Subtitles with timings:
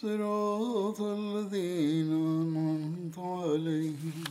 [0.00, 4.24] صراط الذين أنعمت عليهم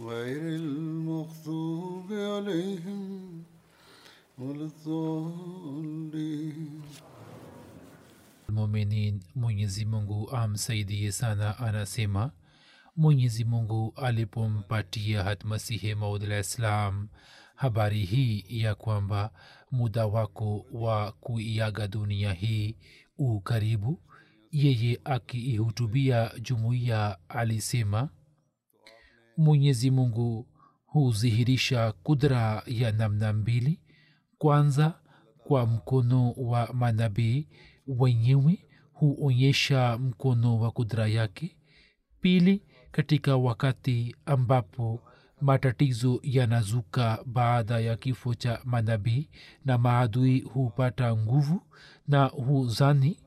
[0.00, 3.42] غير المغضوب عليهم
[4.38, 6.82] ولا الضالين
[8.48, 12.30] muminin mwenyezi mungu amsaidie sana anasema
[12.96, 17.08] mwenyezi mungu alipompatia hatmasihi maud islam
[17.54, 19.30] habari hii ya kwamba
[19.70, 22.76] muda wako wa kuiaga dunia hii
[23.18, 24.00] u karibu
[24.51, 28.09] yeye akiihutubia jumuiya alisema
[29.37, 30.47] mwenyezi mungu
[30.85, 33.79] hudhihirisha kudra ya namna mbili.
[34.37, 34.99] Kwanza
[35.37, 37.47] kwa mkono wa manabii
[37.87, 41.57] wenyewe huonyesha mkono wa kudra yake.
[42.21, 45.01] Pili katika wakati ambapo
[45.41, 49.29] matatizo yanazuka baada ya kifo cha manabii
[49.65, 51.61] na maadui hupata nguvu
[52.07, 53.19] na huzani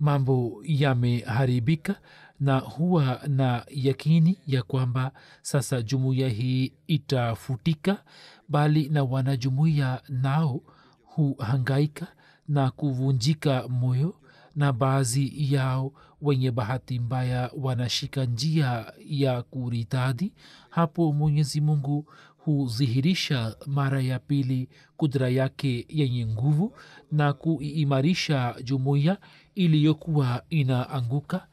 [0.00, 2.00] mambo yameharibika
[2.40, 8.04] na huwa na yakini ya kwamba sasa jumuiya hii itafutika
[8.48, 10.60] bali na wanajumuiya nao
[11.04, 12.06] huhangaika
[12.48, 14.14] na kuvunjika moyo
[14.56, 15.92] na baadhi yao
[16.22, 20.32] wenye bahati mbaya wanashika njia ya kuritadi
[20.70, 22.06] hapo mwenyezi mungu
[22.38, 26.72] hudhihirisha mara ya pili kudra yake yenye nguvu
[27.12, 29.18] na kuiimarisha jumuiya
[29.62, 31.46] iliyokuwa inaanguka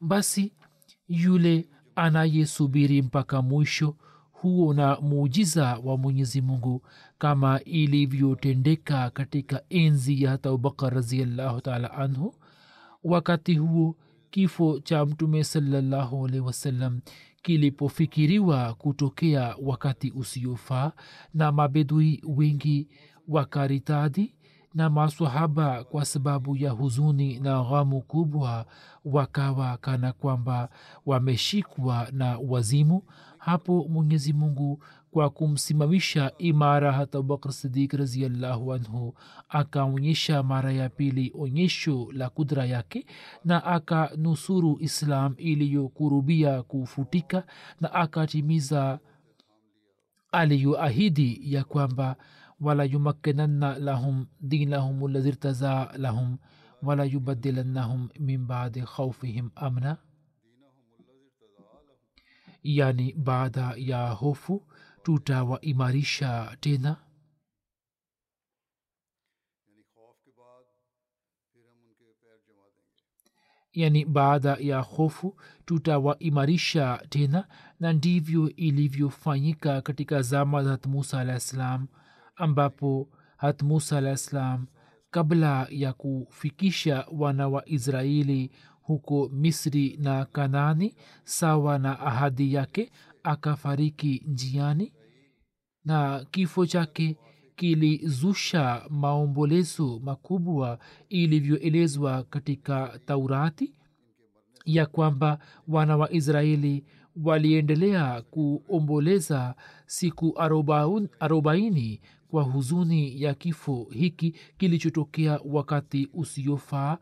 [0.00, 0.52] basi
[1.08, 3.96] yule anayesubiri mpaka mwisho
[4.32, 6.82] huo na muujiza wa mwenyezi mungu
[7.18, 12.34] kama ilivyotendeka katika enzi ya hata abubakar raziallahu taala anhu
[13.04, 13.96] wakati huo
[14.30, 17.00] kifo cha mtume salallahu alaihi wasallam
[17.42, 20.92] kilipofikiriwa kutokea wakati usiofaa
[21.34, 22.88] na mabedui wengi
[23.28, 24.34] wakaritadi
[24.76, 28.66] na masahaba kwa sababu ya huzuni na ghamu kubwa
[29.04, 30.68] wakawa kana kwamba
[31.06, 33.02] wameshikwa na wazimu.
[33.38, 39.14] Hapo mwenyezi mungu kwa kumsimamisha imara hata abubakr sidik raziallahu anhu
[39.48, 43.06] akaonyesha mara ya pili onyesho la kudra yake
[43.44, 47.44] na akanusuru islam iliyokurubia kufutika
[47.80, 48.98] na akatimiza
[50.32, 52.16] aliyoahidi ya kwamba
[52.60, 56.38] wala yumakkinanna lahum dinahum lazi irtaza lahum
[56.82, 59.96] wala yubadilannahum min badi khaufihim amna
[62.62, 64.62] yani baada ya hofu
[65.02, 66.96] tutawaimarisha tena
[73.72, 77.48] yani baada ya hofu tutawaimarisha tena
[77.80, 81.86] na ndivyo ilivyofanyika katika zama za musa alah ssalam
[82.36, 84.66] ambapo hat musa alah ssalam
[85.10, 88.50] kabla ya kufikisha wana wa israeli
[88.82, 90.94] huko misri na kanani
[91.24, 92.90] sawa na ahadi yake
[93.22, 94.92] akafariki njiani
[95.84, 97.16] na kifo chake
[97.56, 100.78] kilizusha maombolezo makubwa
[101.08, 103.74] ilivyoelezwa katika taurati
[104.64, 105.38] ya kwamba
[105.68, 106.84] wana wa israeli
[107.24, 109.54] waliendelea kuomboleza
[109.86, 110.34] siku
[111.20, 112.00] arobaini
[112.30, 116.98] kwa huzuni ya kifo hiki kilichotokea wakati usiofaa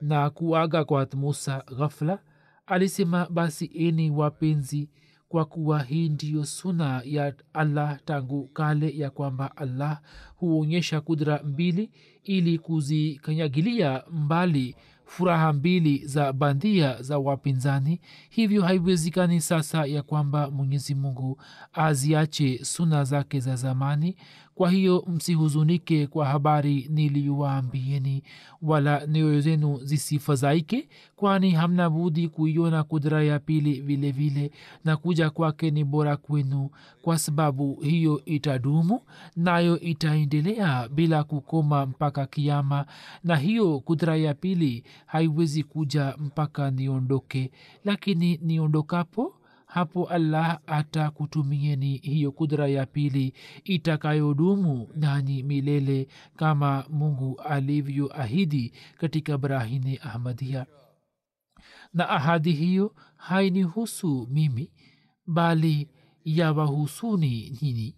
[0.00, 2.18] na kuaga kwa musa ghafla
[2.66, 4.88] alisema basi eni wapenzi
[5.28, 10.00] kwa kuwa hii ndiyo suna ya allah tangu kale ya kwamba allah
[10.36, 11.90] huonyesha kudra mbili
[12.24, 20.94] ili kuzikanyagilia mbali furaha mbili za bandia za wapinzani hivyo haiwezekani sasa ya kwamba mwenyezi
[20.94, 21.40] mungu
[21.72, 24.16] aziache suna zake za zamani
[24.54, 28.22] kwa hiyo msihuzunike kwa habari niliyowaambieni
[28.62, 34.50] wala nioyo zenu zisifadhaike kwani hamna budi kuiona kudra ya pili vile vile
[34.84, 36.70] na kuja kwake ni bora kwenu.
[37.02, 39.00] Kwa sababu hiyo itadumu
[39.36, 42.86] nayo itaendelea bila kukoma mpaka kiama
[43.24, 47.50] na hiyo kudra ya pili haiwezi kuja mpaka niondoke.
[47.84, 49.34] Lakini niondokapo
[49.72, 53.32] hapo allah atakutumieni hiyo kudra ya pili
[53.64, 60.66] itakayodumu nani milele kama mungu alivyoahidi katika brahini ahmadia
[61.94, 64.70] na ahadi hiyo hainihusu mimi
[65.26, 65.88] bali
[66.24, 67.96] yawahusuni nyini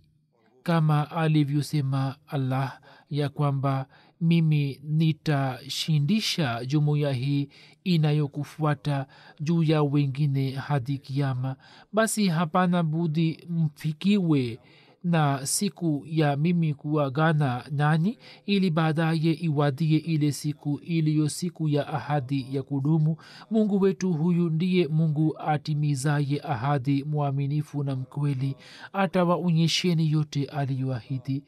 [0.63, 2.81] kama alivyosema allah
[3.11, 3.87] ya kwamba
[4.21, 7.49] mimi nitashindisha jumuiya hii
[7.85, 9.07] inayokufuata
[9.41, 11.57] juu ya wengine hadi kiama
[11.93, 14.59] basi hapana budi mfikiwe
[15.05, 22.47] na siku ya mimi kuagana nani ili baadaye iwadie ile siku iliyo siku ya ahadi
[22.57, 23.17] ya kudumu.
[23.51, 28.57] Mungu wetu huyu ndiye mungu atimizaye ahadi mwaminifu na mkweli
[28.93, 31.43] atawaonyesheni yote aliyoahidi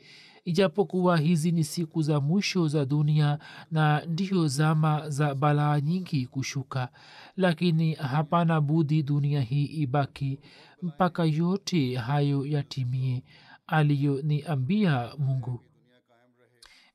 [0.46, 3.38] ijapokuwa hizi ni siku za mwisho za dunia
[3.70, 6.88] na ndiyo zama za balaa nyingi kushuka
[7.36, 10.38] lakini hapana budi dunia hii ibaki
[10.82, 13.22] mpaka yote hayo yatimie
[13.66, 15.60] aliyoniambia mungu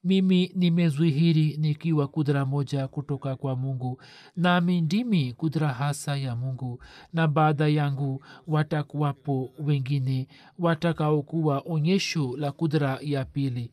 [0.04, 4.02] mimi nimezwihiri nikiwa kudra moja kutoka kwa mungu.
[4.36, 6.84] Nami ndimi kudra hasa ya mungu.
[7.14, 10.28] Na baada yangu watakuwapo wengine
[10.60, 13.72] watakaokuwa onyesho la kudra ya pili.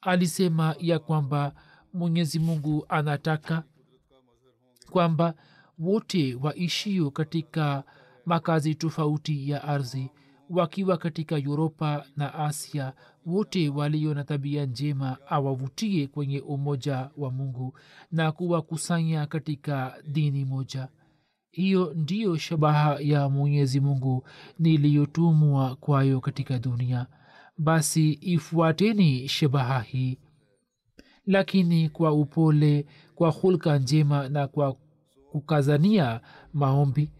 [0.00, 1.54] Alisema ya kwamba
[1.92, 3.62] mwenyezi mungu anataka
[4.90, 5.34] kwamba
[5.78, 7.84] wote waishio katika
[8.26, 10.10] makazi tofauti ya ardhi
[10.50, 12.92] wakiwa katika uropa na asia
[13.26, 17.78] wote walio na tabia njema awavutie kwenye umoja wa mungu
[18.12, 20.88] na kuwakusanya katika dini moja.
[21.50, 24.24] Hiyo ndiyo shabaha ya mwenyezi mungu
[24.58, 27.06] niliyotumwa kwayo katika dunia.
[27.58, 30.18] Basi ifuateni shabaha hii.
[31.26, 34.76] Lakini kwa upole kwa hulka njema na kwa
[35.32, 36.20] kukazania
[36.52, 37.10] maombi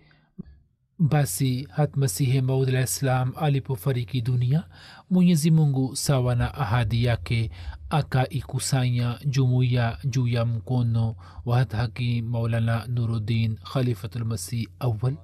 [0.98, 4.64] basi hat masihi maud alah ssalam alipofariki dunia
[5.10, 7.50] mwenyezi mungu sawa na ahadi yake
[7.90, 15.16] akaikusanya jumuiya juu ya mkono wa hathaki maulana nuruddin khalifatulmasih awal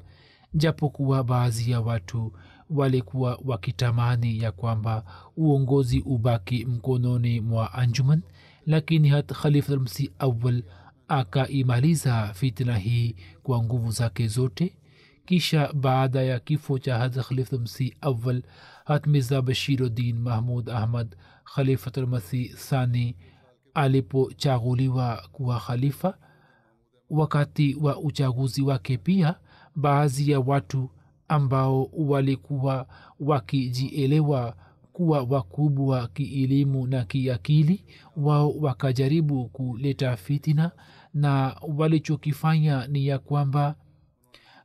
[0.55, 2.33] japokuwa baadhi ya watu
[2.71, 5.05] walikuwa wakitamani ya kwamba
[5.37, 8.23] uongozi ubaki mkononi mwa anjuman
[8.67, 10.63] lakini hat khalifatulmasih awal
[11.09, 14.77] akaimaliza fitna hii kwa nguvu zake zote
[15.31, 18.43] kisha baada ya kifo cha hadrat khalifulmasih awal
[18.85, 23.17] hatmiza bashiruddin mahmud ahmad khalifatulmasih sani
[23.75, 26.19] alipochaguliwa kuwa khalifa.
[27.11, 29.35] Wakati wa uchaguzi wake pia
[29.77, 30.91] baadhi ya watu
[31.29, 32.87] ambao walikuwa
[33.21, 34.57] wakijielewa
[34.93, 37.85] kuwa wakubwa kielimu na kiakili
[38.17, 40.71] wao wakajaribu kuleta fitina
[41.15, 43.75] na walichokifanya ni ya kwamba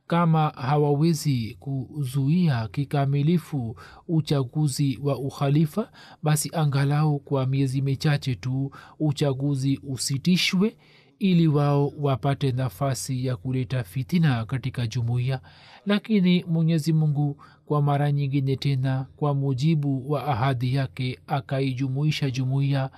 [0.06, 3.76] kama hawawezi kuzuia kikamilifu
[4.08, 5.90] uchaguzi wa ukhalifa
[6.22, 8.70] basi angalau kwa miezi michache tu
[9.00, 10.76] uchaguzi usitishwe
[11.18, 15.40] ili wao wapate nafasi ya kuleta fitina katika jumuiya.
[15.86, 22.90] Lakini mwenyezi mungu kwa mara nyingine tena kwa mujibu wa ahadi yake akaijumuisha jumuiya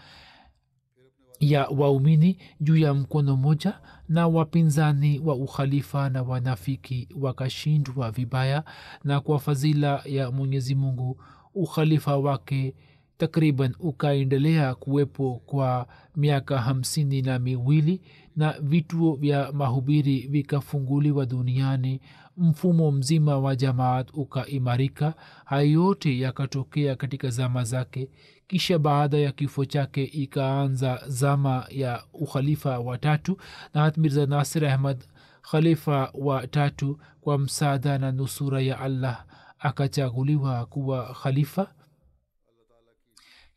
[1.41, 8.65] ya waumini juu ya mkono mmoja na wapinzani wa ukhalifa na wanafiki wakashindwa vibaya
[9.05, 11.21] na kwa fadhila ya mwenyezi mungu
[11.55, 12.75] ukhalifa wake
[13.19, 18.01] takriban ukaendelea kuwepo kwa miaka hamsini na miwili
[18.37, 22.01] na vituo vya mahubiri vikafunguliwa duniani.
[22.37, 25.15] Mfumo mzima wa jamaat ukaimarika.
[25.45, 28.09] Hayo yote yakatokea katika zama zake
[28.49, 33.37] kisha baada ya kifo chake ikaanza zama ya ukhalifa wa tatu
[33.75, 35.05] na hat mirza nasir ahmad
[35.51, 39.25] khalifa wa tatu kwa msaada na nusura ya allah
[39.59, 41.75] akachaguliwa kuwa khalifa.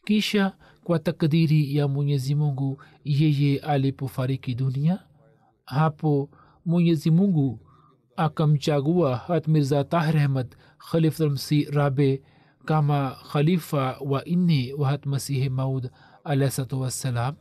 [0.05, 4.99] Kisha kwa takdiri ya mwenyezi mungu yeye alipofariki dunia
[5.65, 6.29] hapo
[6.65, 7.59] mwenyezi mungu
[8.15, 10.55] akamchagua hat mirza tahir ahmad
[10.91, 12.21] khalifulmsi rabe
[12.65, 15.89] kama khalifa wa nne wa hat masihi maud
[16.23, 17.35] alahsalatu wassalam.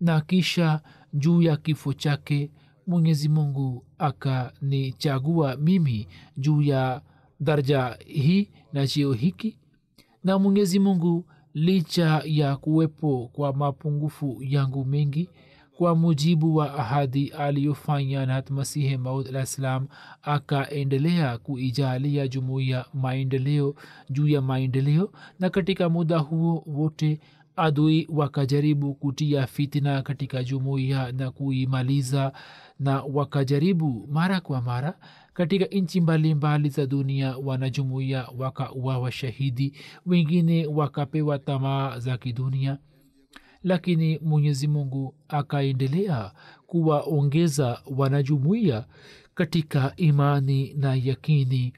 [0.00, 0.80] Na kisha
[1.12, 2.50] juu ya kifo chake
[2.86, 7.02] mwenyezi mungu akanichagua mimi juu ya
[7.40, 9.58] daraja hii na cheo hiki.
[10.24, 11.24] Na mwenyezi mungu
[11.54, 15.30] licha ya kuwepo kwa mapungufu yangu mengi
[15.80, 19.86] kwa mujibu wa ahadi aliyofanya nat masihi maud alah ssalam
[20.22, 23.74] akaendelea kuijalia jumuiya maendeleo
[24.10, 27.20] juu ya maendeleo na katika muda huo wote
[27.56, 32.32] adui wakajaribu kutia fitina katika jumuiya na kuimaliza
[32.80, 34.98] na wakajaribu mara kwa mara
[35.34, 39.72] katika nchi mbalimbali za dunia wanajumuiya wakauawa shahidi
[40.06, 42.78] wengine wakapewa tamaa za kidunia
[43.62, 46.32] lakini mwenyezi mungu akaendelea
[46.66, 48.86] kuwaongeza wanajumuiya
[49.34, 51.72] katika imani na yakini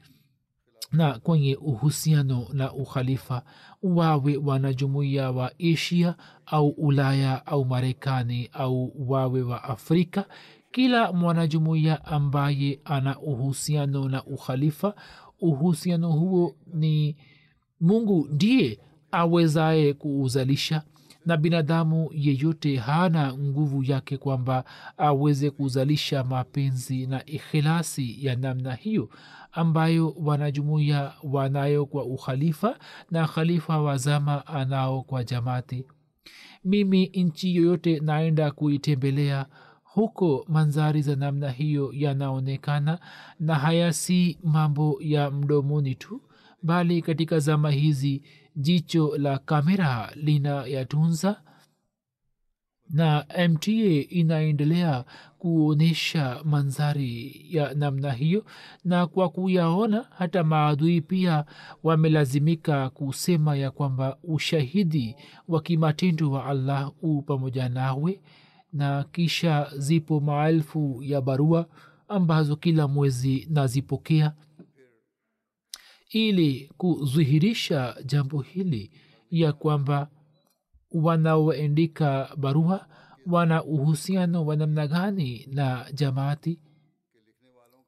[0.91, 3.43] na kwenye uhusiano na ukhalifa
[3.83, 10.25] wawe wanajumuiya wa asia au ulaya au marekani au wawe wa afrika
[10.71, 14.95] kila mwanajumuiya ambaye ana uhusiano na ukhalifa
[15.41, 17.15] uhusiano huo ni
[17.79, 18.79] mungu ndiye
[19.11, 20.83] awezaye kuuzalisha
[21.25, 24.63] na binadamu yeyote hana nguvu yake kwamba
[24.97, 29.09] aweze kuzalisha mapenzi na ikhilasi ya namna hiyo
[29.51, 32.79] ambayo wanajumuiya wanayo kwa ukhalifa
[33.11, 35.85] na khalifa wa zama anao kwa jamati
[36.65, 39.45] mimi nchi yoyote naenda kuitembelea
[39.83, 42.99] huko manzari za namna hiyo yanaonekana
[43.39, 46.21] na haya si mambo ya mdomoni tu
[46.63, 48.21] bali katika zama hizi
[48.55, 51.41] jicho la kamera lina yatunza
[52.89, 53.71] na mta
[54.09, 55.05] inaendelea
[55.37, 58.45] kuonyesha mandhari ya namna hiyo.
[58.85, 61.45] Na kwa kuyaona hata maadui pia
[61.83, 65.15] wamelazimika kusema ya kwamba ushahidi
[65.47, 68.21] wa kimatendo wa allah u pamoja nawe.
[68.73, 71.67] Na kisha zipo maelfu ya barua
[72.07, 74.33] ambazo kila mwezi nazipokea
[76.13, 78.91] ili kudhihirisha jambo hili
[79.29, 80.09] ya kwamba
[80.91, 82.87] wanaoendika barua
[83.25, 86.59] wana uhusiano wa namna gani na jamaati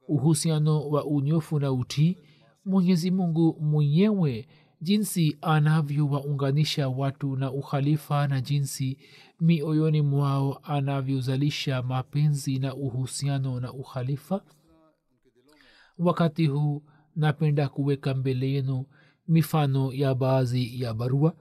[0.07, 2.17] uhusiano wa unyofu na utii
[2.65, 4.47] mwenyezi mungu mwenyewe
[4.81, 8.97] jinsi anavyowaunganisha watu na ukhalifa na jinsi
[9.39, 14.41] mioyoni mwao anavyozalisha mapenzi na uhusiano na ukhalifa.
[15.97, 16.83] Wakati huu
[17.15, 18.85] napenda kuweka mbele yenu
[19.27, 21.33] mifano ya baadhi ya barua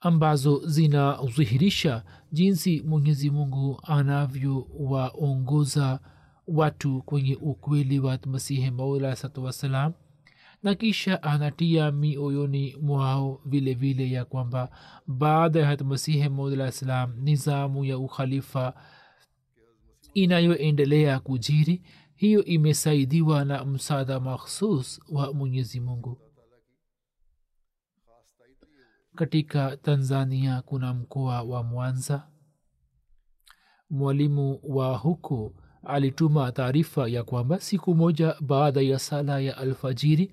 [0.00, 6.00] ambazo zinadhihirisha jinsi mwenyezi mungu anavyowaongoza
[6.46, 9.92] watu kwenye ukweli wa masihi maula satu wassalam
[10.62, 14.70] na kisha anatia mioyoni mwao vile vile ya kwamba
[15.06, 18.74] baada ya masihi maudalah salam nizamu ya ukhalifa
[20.14, 21.82] inayoendelea kujiri
[22.18, 26.18] hiyo imesaidiwa na msaada makhsus wa mwenyezi mungu.
[29.14, 32.28] Katika tanzania kuna mkoa wa mwanza.
[33.90, 40.32] Mwalimu wa huko alituma taarifa ya kwamba siku moja baada ya sala ya alfajiri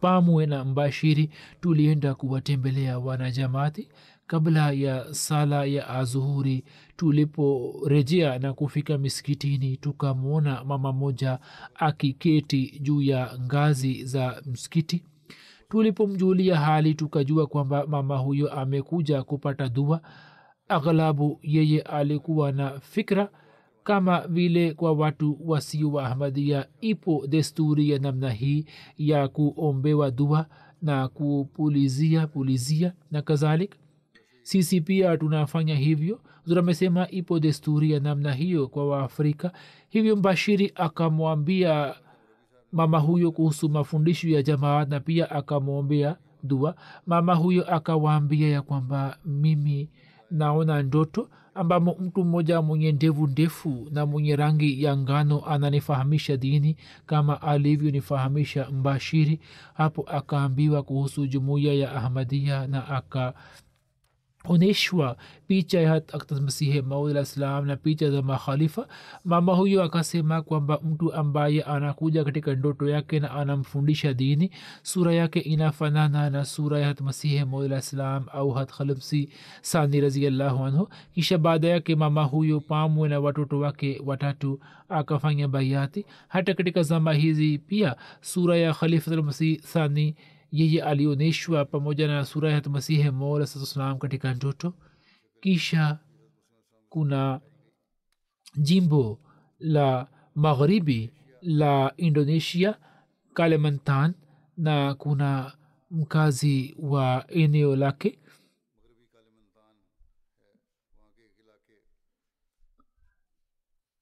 [0.00, 3.88] pamwe na mbashiri tulienda kuwatembelea wanajamaati
[4.26, 6.64] kabla ya sala ya azuhuri
[7.02, 11.38] tuliporejea na kufika miskitini tukamwona mama moja
[11.74, 15.04] akiketi juu ya ngazi za msikiti.
[15.68, 20.00] Tulipomjulia hali tukajua kwamba mama huyo amekuja kupata dua.
[20.68, 23.28] Aghlabu yeye alikuwa na fikra
[23.84, 28.66] kama vile kwa watu wasio wa ahmadia ipo desturi ya namna hii
[28.98, 30.46] ya kuombewa dua
[30.82, 33.74] na kupulizia pulizia na kadhalik
[34.42, 36.20] sisi pia tunafanya hivyo
[36.56, 39.52] amesema ipo desturi ya namna hiyo kwa waafrika
[39.88, 41.94] hivyo mbashiri akamwambia
[42.72, 46.74] mama huyo kuhusu mafundisho ya jamaa na pia akamwombea dua.
[47.06, 49.88] Mama huyo akawaambia ya kwamba mimi
[50.30, 56.76] naona ndoto ambamo mtu mmoja mwenye ndevu ndefu na mwenye rangi ya ngano ananifahamisha dini
[57.06, 59.40] kama alivyonifahamisha mbashiri.
[59.74, 63.34] Hapo akaambiwa kuhusu jumuiya ya ahmadia na aka
[64.44, 66.02] onyeshwa picha ya
[66.40, 68.88] masihi maud salam na picha za makhalifa
[69.24, 74.50] mama huyo akasema kwamba mtu ambaye anakuja katika ndoto yake na anamfundisha dini
[74.82, 79.28] sura yake inafanana na sura ya masihi maud salam au hat khalmsi
[79.62, 80.88] sani raziallahu anhu.
[81.14, 87.12] Kisha baada yake mama huyo pamwe na watoto wake watatu akafanya baiati hata katika zama
[87.12, 90.14] hizi pia sura ya khalifatulmasih sani
[90.52, 94.74] yeye alioneshwa pamoja na sura ya masihi mola salam katika ndoto.
[95.40, 95.98] Kisha
[96.88, 97.40] kuna
[98.56, 99.18] jimbo
[99.58, 101.10] la magharibi
[101.42, 102.78] la indonesia
[103.34, 104.14] kalimantan
[104.56, 105.52] na kuna
[105.90, 108.18] mkazi wa eneo lake.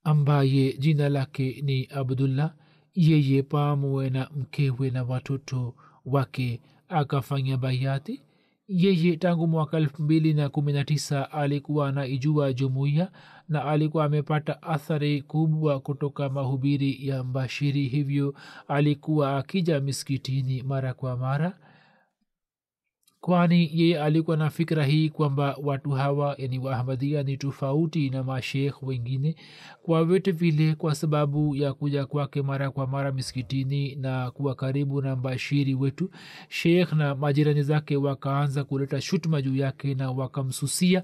[0.04, 2.54] Ambaye jina lake ni abdullah.
[2.94, 5.74] Yeye pamoja na mkewe na watoto
[6.06, 8.22] wake akafanya bayati
[8.68, 13.10] yeye tangu mwaka elfu mbili na kumi na tisa alikuwa anaijua jumuiya
[13.48, 17.88] na alikuwa amepata athari kubwa kutoka mahubiri ya mbashiri.
[17.88, 18.34] Hivyo
[18.68, 21.58] alikuwa akija miskitini mara kwa mara
[23.20, 28.82] kwani yeye alikuwa na fikira hii kwamba watu hawa yani waahmadia ni tofauti na mashekh
[28.82, 29.36] wengine
[29.82, 35.02] kwa vyote vile kwa sababu ya kuja kwake mara kwa mara miskitini na kuwa karibu
[35.02, 36.10] na mbashiri wetu.
[36.48, 41.02] Shekh na majirani zake wakaanza kuleta shutuma juu yake na wakamsusia.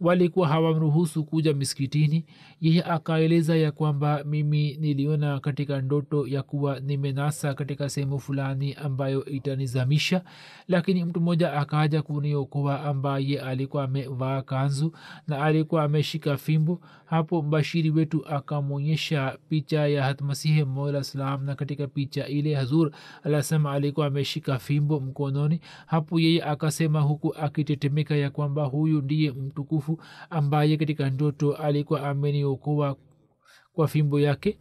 [0.00, 2.24] Walikuwa hawamruhusu kuja miskitini
[2.60, 9.24] yeye akaeleza ya kwamba mimi niliona katika ndoto ya kuwa nimenasa katika sehemu fulani ambayo
[9.24, 10.24] itanizamisha.
[10.68, 14.92] Lakini mtu mmoja akaja kuniokoa ambaye alikuwa amevaa kanzu
[15.28, 16.80] na alikuwa ameshika fimbo.
[17.04, 22.90] Hapo mbashiri wetu akamwonyesha picha ya hatmasihi mola salam na katika picha ile hazur
[23.22, 25.60] alasema alikuwa ameshika fimbo mkononi.
[25.86, 32.96] Hapo yeye akasema huku akitetemeka ya kwamba huyu ndiye mtukufu ambaye katika ndoto alikuwa ameniokoa
[33.72, 34.58] kwa fimbo yake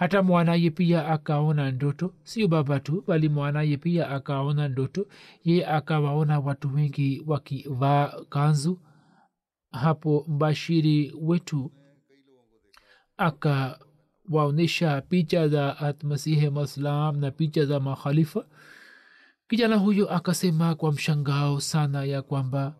[0.00, 2.14] hata mwanaye pia akaona ndoto.
[2.22, 5.06] Sio baba tu bali mwanaye pia akaona ndoto.
[5.44, 8.78] Ye akawaona watu wengi wakivaa kanzu.
[9.72, 11.70] Hapo mbashiri wetu
[13.16, 18.44] akawaonyesha picha za atmasihi maslam na picha za makhalifa.
[19.48, 22.74] Kijana huyo akasema kwa mshangao sana ya kwamba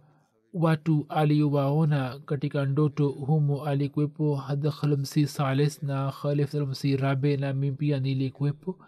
[0.52, 6.54] watu aliowaona katika ndoto humo alikuwepo hadhalmsi sales na khalif
[7.00, 8.78] rabe na mi pia nilikuwepo.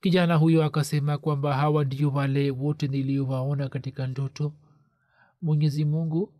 [0.00, 4.52] Kijana huyo akasema kwamba hawa ndio wale wote niliowaona katika ndoto.
[5.42, 6.32] Mwenyezi mungu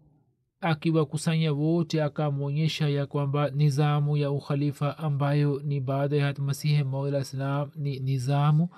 [0.61, 7.71] akiwakusanya wote akamwonyesha ya kwamba nizamu ya ukhalifa ambayo ni baada ya masihi maula salam
[7.77, 8.69] ni nizamu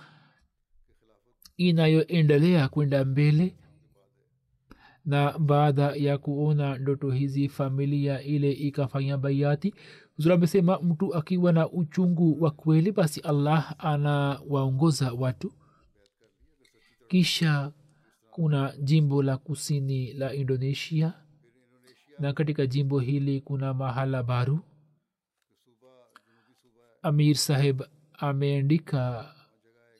[1.56, 3.56] inayoendelea kwenda mbele
[5.06, 9.74] na baada ya kuona ndoto hizi familia ile ikafanya baiati
[10.16, 15.52] zura amesema mtu akiwa na uchungu wa kweli basi allah anawaongoza watu.
[17.08, 17.72] Kisha
[18.30, 21.12] kuna jimbo la kusini la indonesia
[22.18, 24.60] na katika jimbo hili kuna mahala baru.
[27.02, 27.82] Amir saheb
[28.18, 29.32] ameandika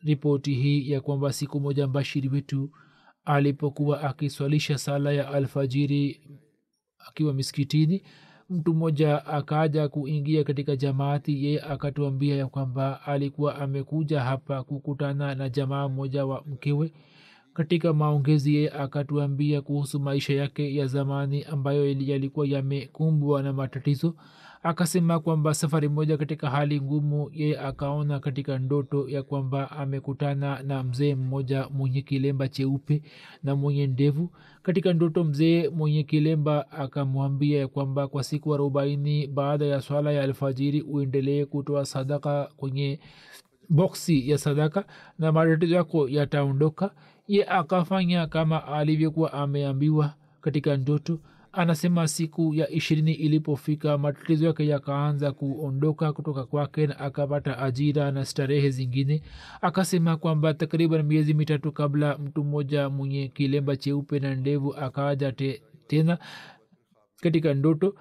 [0.03, 2.71] ripoti hii ya kwamba siku moja mbashiri wetu
[3.27, 6.21] alipokuwa akiswalisha sala ya alfajiri
[6.99, 8.03] akiwa miskitini
[8.51, 15.49] mtu mmoja akaja kuingia katika jamaati yeye akatuambia ya kwamba alikuwa amekuja hapa kukutana na
[15.49, 16.93] jamaa mmoja wa mkewe
[17.57, 24.14] katika maongezi ye akatuambia kuhusu maisha yake ya zamani ambayo yalikuwa yamekumbwa na matatizo
[24.62, 30.83] akasema kwamba safari moja katika hali ngumu ye akaona katika ndoto ya kwamba amekutana na
[30.83, 33.03] mzee mmoja mwenye kilemba cheupe
[33.42, 34.31] na mwenye ndevu.
[34.62, 40.23] Katika ndoto mzee mwenye kilemba akamwambia ya kwamba kwa siku arobaini baada ya swala ya
[40.23, 43.01] alfajiri uendelee kutoa sadaka kwenye
[43.69, 44.85] boksi ya sadaka
[45.19, 46.90] na matatizo yako yataondoka
[47.29, 51.19] ye akafanya kama alivyokuwa ameambiwa katika ndoto.
[51.53, 58.25] Anasema siku ya ishirini ilipofika matatizo yake yakaanza kuondoka kutoka kwake na akapata ajira na
[58.25, 59.23] starehe zingine.
[59.61, 65.62] Akasema kwamba takriban miezi mitatu kabla mtu mmoja mwenye kilemba cheupe na ndevu akaja te,
[65.87, 66.19] tena
[67.21, 67.95] katika ndoto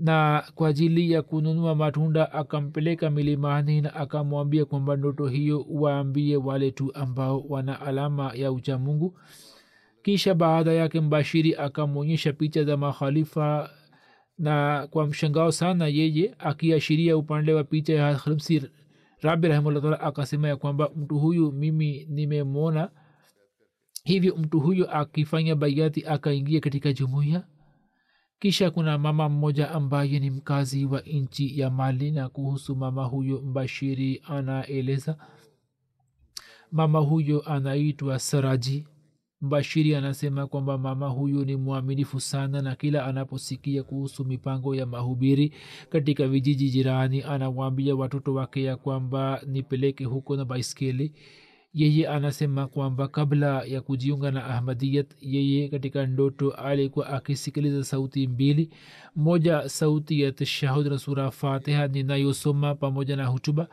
[0.00, 6.70] na kwa ajili ya kununua matunda akampeleka milimani na akamwambia kwamba ndoto hiyo waambie wale
[6.70, 9.18] tu ambao wana alama ya uchamungu
[10.02, 13.70] kisha baada yake mbashiri akamwonyesha picha za makhalifa
[14.38, 18.62] na kwa mshangao sana yeye akiashiria upande wa picha ya khamsi
[19.20, 22.90] rabi rahimahullah akasema ya kwamba mtu huyu mimi nimemwona.
[24.04, 27.44] Hivyo mtu huyu akifanya baiati akaingia katika jumuiya
[28.38, 33.40] kisha kuna mama mmoja ambaye ni mkazi wa nchi ya mali na kuhusu mama huyo
[33.42, 35.16] mbashiri anaeleza
[36.72, 38.86] mama huyo anaitwa saraji.
[39.40, 45.54] Mbashiri anasema kwamba mama huyu ni mwaminifu sana na kila anaposikia kuhusu mipango ya mahubiri
[45.90, 51.12] katika vijiji jirani anawaambia watoto wake ya kwamba nipeleke huko na baiskeli
[51.74, 58.70] yeye anasema kwamba kabla ya kujiunga na ahmadiyat yeye katika ndoto alikuwa akisikiliza sauti mbili.
[59.16, 63.68] Moja sauti ya tashahud na sura fatiha ninayosoma pamoja na hutuba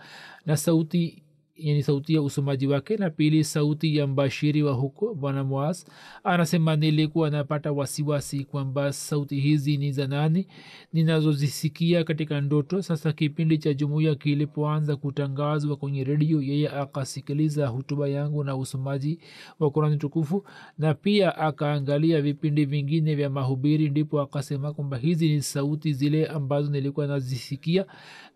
[0.45, 1.23] na sauti
[1.58, 5.86] yani sauti ya usomaji wake na pili sauti ya mbashiri wa huko bwana mwas
[6.24, 10.48] anasema nilikuwa napata wasiwasi kwamba sauti hizi ni za nani?
[10.94, 12.82] Ninazozisikia katika ndoto.
[12.82, 19.20] Sasa kipindi cha jumuiya kilipoanza kutangazwa kwenye redio yeye akasikiliza hutuba yangu na usomaji
[19.60, 20.46] wa kurani tukufu
[20.78, 23.89] na pia akaangalia vipindi vingine vya mahubiri.
[23.89, 27.86] Ndipo akasema kwamba hizi ni sauti zile ambazo nilikuwa nazisikia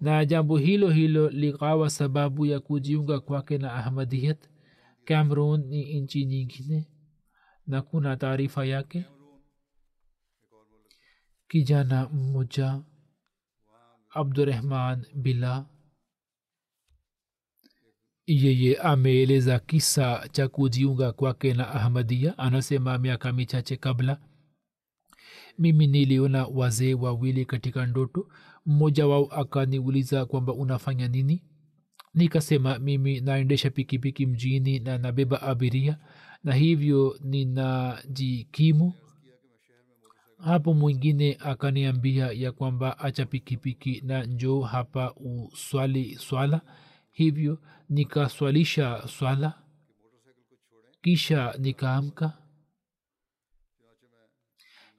[0.01, 4.49] na jambo hilo hilo likawa sababu ya kujiunga kwake na ahmadiyat
[5.05, 6.87] cameron ni nchi nyingine.
[7.67, 9.05] Na kuna taarifa yake?
[11.47, 12.81] Kijana mmoja
[14.09, 15.65] abdurahman bila.
[18.25, 24.21] Yeye ameeleza kisa cha kujiunga kwake na ahmadia anasema miaka michache kabla
[25.57, 28.27] mimi niliona wazee wawili katika ndoto.
[28.65, 31.43] Mmoja wao akaniuliza kwamba unafanya nini
[32.23, 35.97] nikasema mimi naendesha pikipiki mjini na nabeba abiria
[36.43, 38.93] na hivyo ninajikimu.
[40.37, 46.61] Hapo mwingine akaniambia ya kwamba acha pikipiki na njoo hapa uswali swala.
[47.11, 49.53] Hivyo nikaswalisha swala
[51.01, 52.37] kisha nikaamka.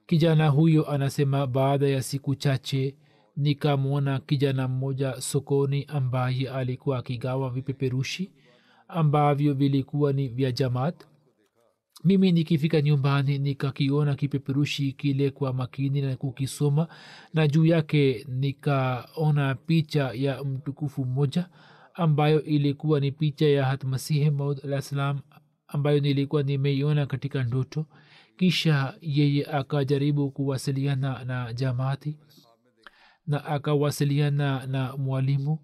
[0.05, 2.95] Kijana huyo anasema baada ya siku chache
[3.41, 8.31] nikamwona kijana mmoja sokoni ambaye alikuwa akigawa vipeperushi
[8.87, 11.05] ambavyo vilikuwa ni vya jamaat.
[12.03, 16.87] Mimi nikifika nyumbani nikakiona kipeperushi kile kwa makini na kukisoma
[17.33, 21.49] na juu yake nikaona picha ya mtukufu mmoja
[21.93, 25.15] ambayo ilikuwa ni picha ya hatmasihi maud alah
[25.67, 27.85] ambayo nilikuwa nimeiona katika ndoto.
[28.37, 32.17] Kisha yeye akajaribu kuwasiliana na jamaati
[33.27, 35.59] na akawasiliana na mwalimu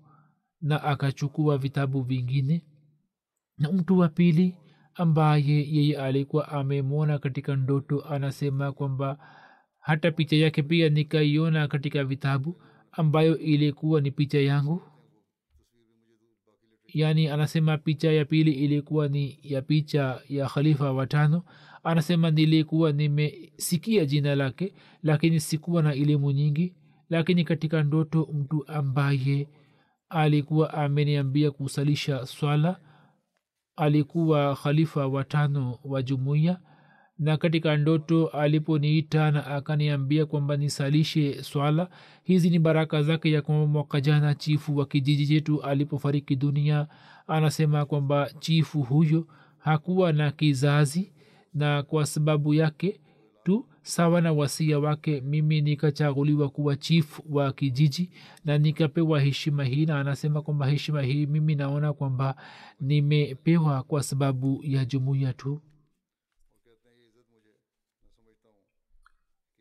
[0.62, 2.63] na akachukua vitabu vingine.
[3.58, 4.58] Na mtu wa pili
[4.96, 9.17] ambaye yeye alikuwa amemwona katika ndoto anasema kwamba
[9.80, 14.82] hata picha yake pia nikaiona katika vitabu ambayo ilikuwa ni picha yangu.
[16.93, 21.43] Yaani anasema picha ya pili ilikuwa ni ya picha ya khalifa watano
[21.84, 26.76] anasema nilikuwa nimesikia jina lake lakini sikuwa na elimu nyingi
[27.10, 29.48] lakini katika ndoto mtu ambaye
[30.10, 32.80] alikuwa ameniambia kusalisha swala
[33.76, 36.60] alikuwa khalifa watano wa jumuiya
[37.20, 41.89] na katika ndoto aliponiita na akaniambia kwamba nisalishe swala
[42.24, 46.88] hizi ni baraka zake ya kwamba mwaka jana chifu wa kijiji chetu alipofariki dunia
[47.28, 51.13] anasema kwamba chifu huyo hakuwa na kizazi
[51.54, 53.02] na kwa sababu yake
[53.88, 58.12] sawa na wasia wake mimi nikachaguliwa kuwa chief wa kijiji
[58.45, 62.36] na nikapewa heshima hii na anasema kwamba heshima hii mimi naona kwamba
[62.80, 65.62] nimepewa kwa sababu ya jumuiya tu.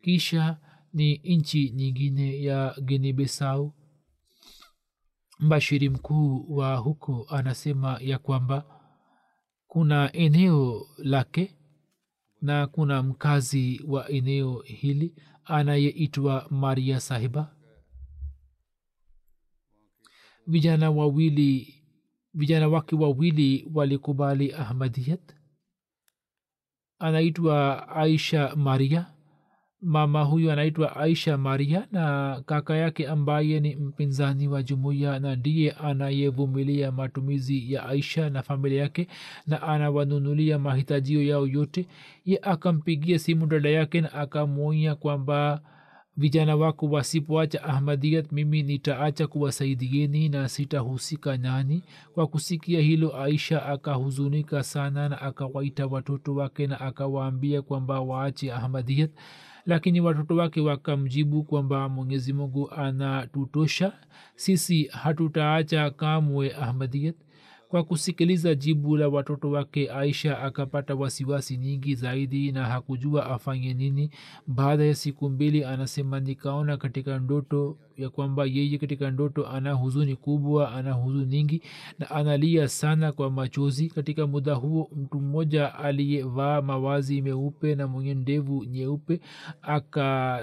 [0.01, 0.57] Kisha
[0.93, 3.73] ni nchi nyingine ya ginibesau
[5.39, 8.65] mbashiri mkuu wa huko anasema ya kwamba
[9.67, 11.56] kuna eneo lake
[12.41, 17.55] na kuna mkazi wa eneo hili anayeitwa maria sahiba.
[20.47, 21.73] Vijana wawili
[22.33, 25.33] vijana wake wawili walikubali ahmadiyat.
[26.99, 29.13] Anaitwa aisha maria
[29.81, 35.71] mama huyu anaitwa aisha maria na kaka yake ambaye ni mpinzani wa jumuiya na ndiye
[35.71, 39.07] anayevumilia matumizi ya aisha na familia yake
[39.47, 41.87] na anawanunulia mahitajio yao yote.
[42.25, 45.61] Ye akampigia simu dada yake na akamwonya kwamba
[46.17, 51.83] vijana wako wasipoacha ahmadiyat mimi nitaacha kuwasaidieni na sitahusika nani.
[52.13, 59.11] Kwa kusikia hilo aisha akahuzunika sana na akawaita watoto wake na akawaambia kwamba waache ahmadiyat
[59.67, 63.93] lakini watoto wake wakamjibu kwamba mwenyezi mungu anatutosha.
[64.35, 67.15] Sisi hatutaacha kamwe ahmadiyat
[67.69, 74.09] kwa kusikiliza jibu la watoto wake aisha akapata wasiwasi nyingi zaidi na hakujua afanye nini.
[74.47, 80.15] Baada ya siku mbili anasema nikaona katika ndoto ya kwamba yeye katika ndoto ana huzuni
[80.15, 81.61] kubwa ana huzuni nyingi
[81.99, 83.87] na analia sana kwa machozi.
[83.87, 89.19] Katika muda huo mtu mmoja aliyevaa mawazi meupe na mwenye ndevu nyeupe
[89.61, 90.41] aka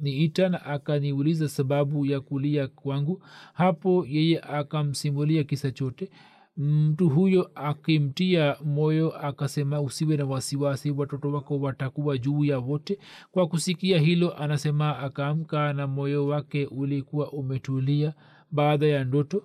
[0.00, 3.22] niita na akaniuliza sababu ya kulia kwangu.
[3.52, 6.10] Hapo yeye akamsimulia kisa chote
[6.56, 12.98] mtu huyo akimtia moyo akasema usiwe na wasiwasi watoto wako watakuwa juu ya wote.
[13.30, 18.14] Kwa kusikia hilo anasema akaamka na moyo wake ulikuwa umetulia
[18.50, 19.42] baada ya ndoto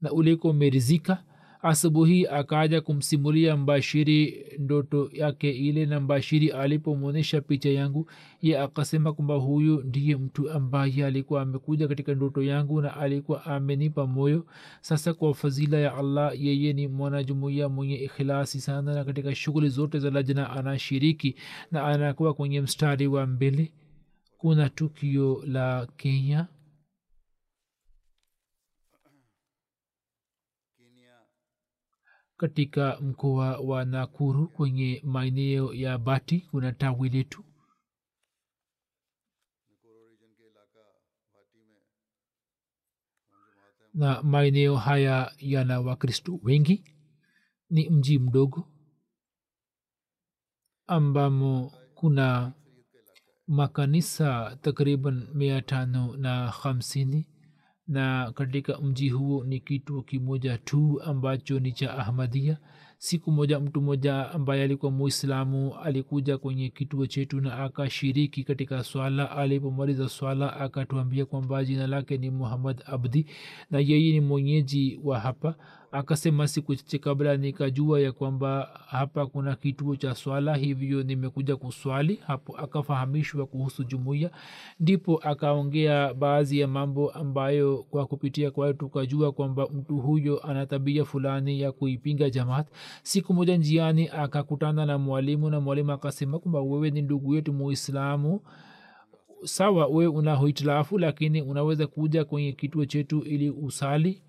[0.00, 1.24] na ulikuwa umerizika
[1.62, 8.10] asubuhi akaja kumsimulia mbashiri ndoto yake ile na mbashiri alipomwonyesha picha yangu.
[8.42, 14.06] Ye akasema kwamba huyu ndiye mtu ambaye alikuwa amekuja katika ndoto yangu na alikuwa amenipa
[14.06, 14.46] moyo.
[14.80, 19.98] Sasa kwa fadhila ya allah yeye ni mwanajumuia mwenye ikhilasi sana na katika shughuli zote
[19.98, 21.34] za lajna anashiriki
[21.72, 23.72] na anakuwa kwenye mstari wa mbele.
[24.38, 26.46] Kuna tukio la kenya
[32.40, 37.44] katika mkoa wa nakuru kwenye maeneo ya bati kuna tawi letu.
[43.94, 46.84] Na maeneo haya yana wakristo wengi.
[47.70, 48.68] Ni mji mdogo
[50.86, 52.52] ambamo kuna
[53.46, 57.26] makanisa takriban mia tano na hamsini
[57.90, 62.58] na katika mji huo ni kituo kimoja tu ambacho ni cha ahmadia
[62.98, 69.30] siku moja mtu mmoja ambaye alikuwa muislamu alikuja kwenye kituo chetu na akashiriki katika swala.
[69.30, 73.26] Alipomaliza swala akatuambia kwamba jina lake ni muhammad abdi
[73.70, 75.54] na yeye ni mwenyeji wa hapa
[75.92, 82.14] akasema siku chache kabla nikajua ya kwamba hapa kuna kituo cha swala hivyo nimekuja kuswali.
[82.26, 84.30] Hapo akafahamishwa kuhusu jumuiya.
[84.80, 91.04] Ndipo akaongea baadhi ya mambo ambayo kwa kupitia kwayo tukajua kwamba mtu huyo ana tabia
[91.04, 92.66] fulani ya kuipinga jamaat.
[93.02, 98.40] Siku moja njiani akakutana na mwalimu na mwalimu akasema kwamba wewe ni ndugu yetu muislamu.
[99.44, 104.22] Sawa wewe una hitilafu lakini unaweza kuja kwenye kituo chetu ili usali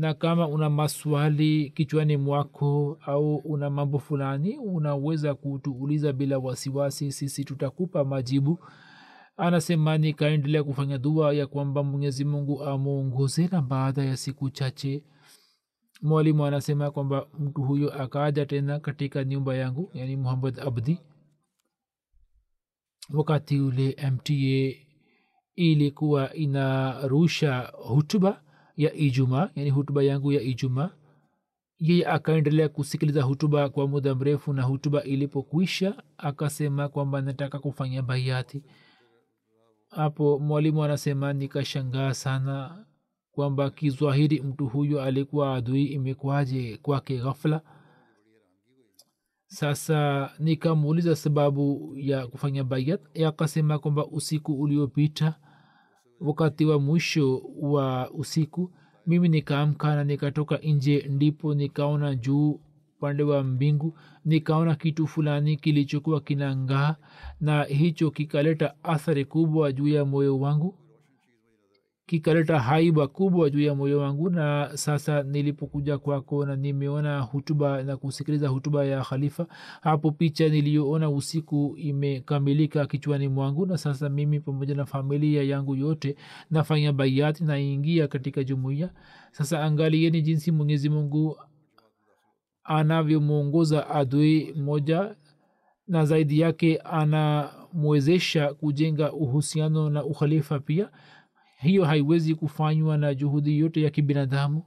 [0.00, 7.44] na kama una maswali kichwani mwako au una mambo fulani unaweza kutuuliza bila wasiwasi sisi
[7.44, 8.58] tutakupa majibu.
[9.36, 15.04] Anasema nikaendelea kufanya dua ya kwamba mwenyezi mungu amwongoze na baada ya siku chache.
[16.02, 20.98] Mwalimu anasema kwamba mtu huyo akaja tena katika nyumba yangu yani muhammad abdi
[23.14, 24.34] wakati ule mta
[25.56, 28.42] ilikuwa inarusha hutuba
[28.82, 30.90] ya ijumaa yani hutuba yangu ya ijumaa
[31.78, 38.62] yeye akaendelea kusikiliza hutuba kwa muda mrefu na hutuba ilipokwisha akasema kwamba nataka kufanya baiati
[39.90, 42.84] hapo mwalimu anasema nikashangaa sana
[43.32, 47.60] kwamba kizwahiri mtu huyo alikuwa adui imekwaje kwake ghafla?
[49.46, 55.34] Sasa nikamuuliza sababu ya kufanya bayat akasema kwamba usiku uliopita
[56.20, 58.70] wakati wa mwisho wa usiku
[59.06, 62.60] mimi nikaamka na nikatoka nje ndipo nikaona juu
[62.98, 66.96] upande wa mbingu nikaona kitu fulani kilichokuwa kinangaa
[67.40, 70.74] na hicho kikaleta athari kubwa juu ya moyo wangu
[72.10, 74.30] kikaleta haiba kubwa juu ya moyo wangu.
[74.30, 79.46] Na sasa nilipokuja kwako na nimeona hutuba na kusikiliza hutuba ya khalifa
[79.80, 83.66] hapo picha niliyoona usiku imekamilika kichwani mwangu.
[83.66, 86.16] Na sasa mimi pamoja na familia yangu yote
[86.50, 88.90] nafanya baiati naingia katika jumuiya.
[89.32, 91.38] Sasa angalieni jinsi mwenyezi mungu
[92.64, 95.16] anavyomwongoza adui moja
[95.88, 100.88] na zaidi yake anamwezesha kujenga uhusiano na ukhalifa pia
[101.62, 104.62] hiyo haiwezi kufanywa na juhudi yote ya kibinadamu.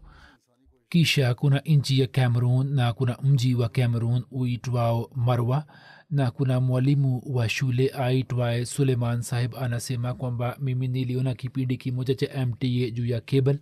[0.89, 5.65] Kisha kuna nchi ya cameron na kuna mji wa cameron uitwao marwa
[6.09, 12.45] na kuna mwalimu wa shule aitwaye suleiman sahib anasema kwamba mimi niliona kipindi kimoja cha
[12.45, 13.59] mta juu ya cable.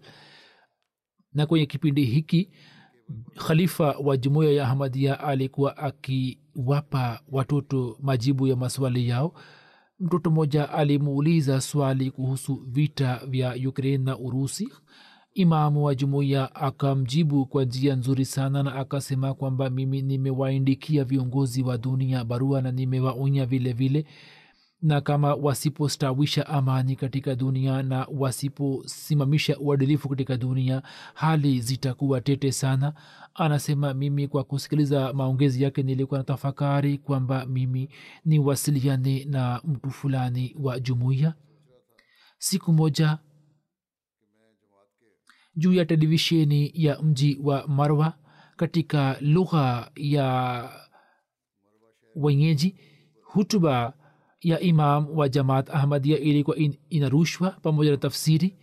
[1.33, 2.51] Na kwenye kipindi hiki
[3.47, 9.33] khalifa wa jumuiya ya ahmadia alikuwa akiwapa watoto majibu ya maswali yao
[10.01, 14.69] mtoto mmoja alimuuliza swali kuhusu vita vya ukraine na urusi.
[15.33, 21.77] Imamu wa jumuiya akamjibu kwa njia nzuri sana na akasema kwamba mimi nimewaindikia viongozi wa
[21.77, 24.05] dunia barua na nimewaonya vile vile
[24.81, 30.81] na kama wasipostawisha amani katika dunia na wasiposimamisha uadilifu katika dunia
[31.13, 32.93] hali zitakuwa tete sana.
[33.33, 37.89] Anasema mimi kwa kusikiliza maongezi yake nilikuwa na tafakari kwamba mimi
[38.25, 41.33] ni wasiliane na mtu fulani wa jumuiya.
[42.37, 43.17] Siku moja
[45.55, 48.13] juu ya televisheni ya mji wa marwa
[48.55, 50.69] katika lugha ya
[52.15, 52.75] wenyeji
[53.23, 53.93] hutuba
[54.41, 58.55] ya imam wa jamaat ahmadia ilikuwa in, inarushwa pamoja na tafsiri.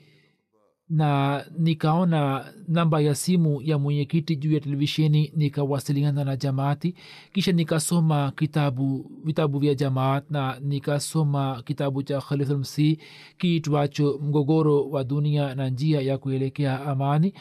[0.90, 6.94] Na nikaona namba ya simu ya mwenyekiti juu ya televisheni nikawasiliana na jamaati.
[7.32, 12.98] Kisha nikasoma kitabu vitabu vya jamaat na nikasoma kitabu cha khalifulmsi
[13.38, 17.34] kiitwacho mgogoro wa dunia na njia ya kuelekea amani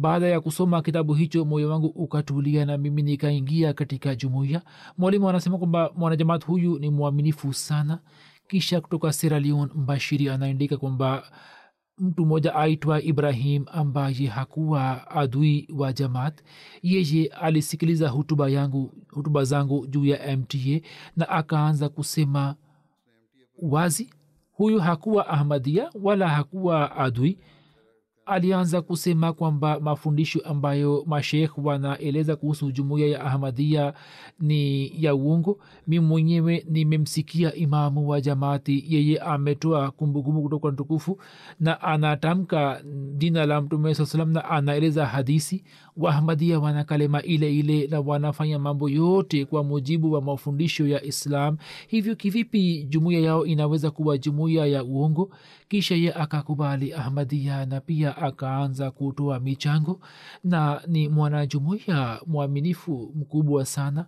[0.00, 4.62] baada ya kusoma kitabu hicho moyo wangu ukatulia na mimi nikaingia katika jumuiya.
[4.98, 7.98] Mwalimu anasema kwamba mwanajamaat huyu ni mwaminifu sana.
[8.48, 11.22] Kisha kutoka seralion mbashiri anaandika kwamba
[11.98, 16.42] mtu mmoja aitwa ibrahim ambaye hakuwa adui wa jamaat
[16.82, 20.58] yeye alisikiliza hutuba yangu hutuba zangu juu ya mta
[21.16, 22.54] na akaanza kusema
[23.62, 24.10] wazi
[24.52, 27.38] huyu hakuwa ahmadia wala hakuwa adui
[28.28, 33.92] alianza kusema kwamba mafundisho ambayo mashekh wanaeleza kuhusu jumuiya ya ahmadia
[34.40, 35.58] ni ya uongo.
[35.86, 41.18] Mi mwenyewe nimemsikia imamu wa jamaati yeye ametoa kumbukumbu kutoka ntukufu
[41.60, 42.82] na anatamka
[43.16, 45.64] jina la mtume saa salam na anaeleza hadisi
[45.98, 51.56] waahmadia wana kalema ile ile na wanafanya mambo yote kwa mujibu wa mafundisho ya islam.
[51.88, 55.30] Hivyo kivipi jumuiya yao inaweza kuwa jumuiya ya uongo?
[55.68, 60.00] Kisha ye akakubali ahmadia na pia akaanza kutoa michango.
[60.44, 64.06] Na ni mwanajumuiya mwaminifu mkubwa sana.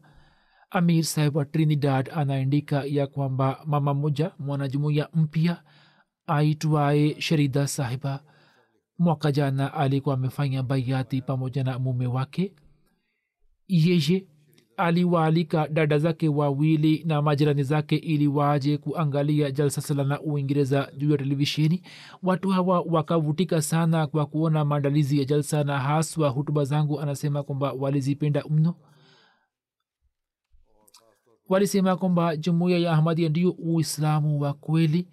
[0.70, 5.62] Amir saheb wa trinidad anaandika ya kwamba mama moja mwanajumuiya mpya
[6.26, 8.20] aitwaye sherida sahiba
[9.00, 12.52] mwaka jana alikuwa amefanya baiati pamoja na mume wake.
[13.68, 14.26] Yeye
[14.76, 21.18] aliwaalika dada zake wawili na majirani zake ili waje kuangalia jalsa salana uingereza juu ya
[21.18, 21.82] televisheni.
[22.22, 27.72] Watu hawa wakavutika sana kwa kuona maandalizi ya jalsa na haswa hutuba zangu anasema kwamba
[27.72, 28.74] walizipenda mno.
[31.48, 35.08] Walisema kwamba jumuiya ya ahmadia ndio uislamu wa kweli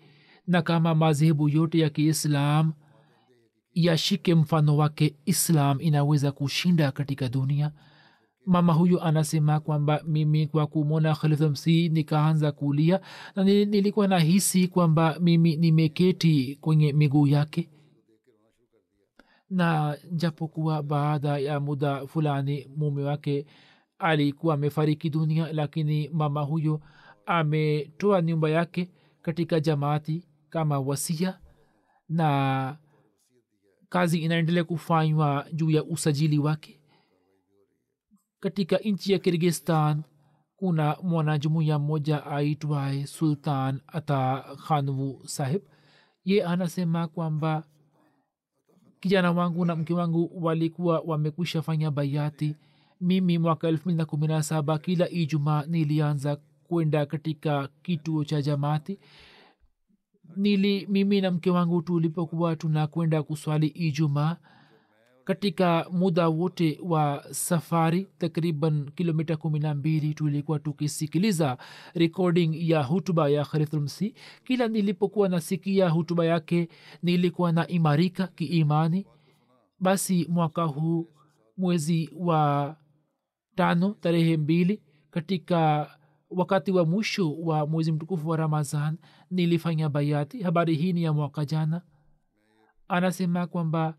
[0.48, 2.74] na kama madhehebu yote ya kiislam
[3.86, 7.72] yashike mfano wake islam inaweza kushinda katika dunia.
[8.46, 13.00] Mama huyu anasema kwamba mimi kwa kumwona khalifamsi nikaanza kulia
[13.36, 17.70] na nilikuwa na hisi kwamba mimi nimeketi kwenye miguu yake.
[19.50, 23.46] Na japokuwa baada ya muda fulani mume wake
[24.00, 26.82] alikuwa amefariki dunia lakini mama huyo
[27.26, 28.90] ametoa nyumba yake
[29.22, 31.40] katika jamaati kama wasia
[32.10, 32.78] na
[33.98, 36.80] kazi inaendelea kufanywa juu ya usajili wake.
[38.40, 40.04] Katika nchi ya kirgistan
[40.56, 45.62] kuna mwanajumuya mmoja aitwaye sultan ata khanvu sahib.
[46.26, 47.64] Ye anasema kwamba
[49.00, 52.56] kijana wangu na mke wangu walikuwa wamekwisha fanya bayati.
[53.02, 58.42] Mimi mwaka elfu mbili na kumi na saba kila ijumaa nilianza kwenda katika kituo cha
[58.42, 59.00] jamaati
[60.36, 64.38] nili mimi na mke wangu tulipokuwa tunakwenda kuswali ijumaa
[65.24, 71.58] katika muda wote wa safari takriban kilomita kumi na mbili tulikuwa tukisikiliza
[71.94, 74.14] recording ya hutuba ya kharithulmsi
[74.44, 76.70] kila nilipokuwa nasikia hutuba yake
[77.04, 79.06] nilikuwa na imarika kiimani.
[79.80, 81.08] Basi mwaka huu
[81.58, 82.76] mwezi wa
[83.56, 85.90] tano tarehe mbili katika
[86.30, 88.98] wakati wa mwisho wa mwezi mtukufu wa ramazan
[89.32, 90.42] nilifanya bayati.
[90.44, 91.82] Habari hii ni ya mwaka jana.
[92.88, 93.98] Anasema kwamba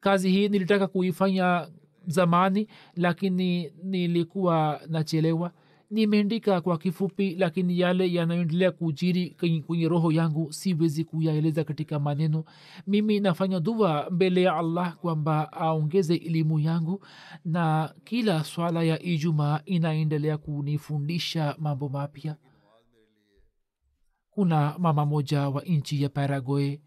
[0.00, 1.68] kazi hii nilitaka kuifanya
[2.06, 5.52] zamani lakini nilikuwa nachelewa
[5.90, 12.44] nimeandika kwa kifupi lakini yale yanayoendelea kujiri kwenye roho yangu siwezi kuyaeleza katika maneno.
[12.86, 17.04] Mimi nafanya dua mbele ya allah kwamba aongeze elimu yangu
[17.44, 22.36] na kila swala ya ijumaa inaendelea kunifundisha mambo mapya.
[24.30, 26.80] Kuna mama moja wa nchi ya paragoe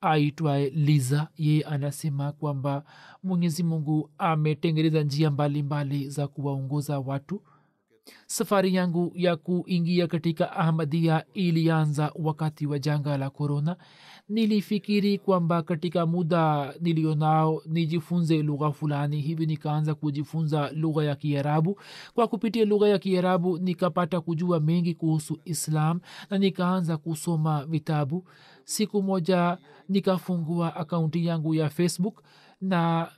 [0.00, 1.28] aitwae liza.
[1.36, 2.84] Ye anasema kwamba
[3.22, 7.42] mwenyezi mungu ametengeneza njia mbalimbali mbali za kuwaongoza watu
[8.26, 13.76] safari yangu ya kuingia katika ahmadia ilianza wakati wa janga la korona
[14.28, 19.20] nilifikiri kwamba katika muda nilionao nijifunze lugha fulani.
[19.20, 21.80] Hivi nikaanza kujifunza lugha ya kiarabu.
[22.14, 28.28] Kwa kupitia lugha ya kiarabu nikapata kujua mengi kuhusu islam na nikaanza kusoma vitabu.
[28.64, 32.22] Siku moja nikafungua akaunti yangu ya facebook
[32.60, 33.10] na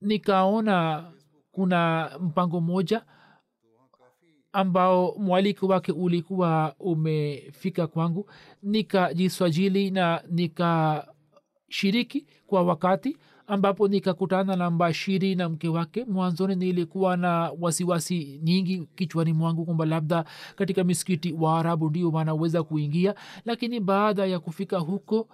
[0.00, 1.04] nikaona
[1.58, 3.02] kuna mpango mmoja
[4.52, 8.30] ambao mwaliko wake ulikuwa umefika kwangu.
[8.62, 16.04] Nikajiswajili na nikashiriki kwa wakati ambapo nikakutana na mbashiri na mke wake.
[16.04, 20.24] Mwanzoni nilikuwa na wasiwasi nyingi kichwani mwangu kwamba labda
[20.56, 25.28] katika misikiti waarabu ndio wanaweza kuingia lakini baada ya kufika huko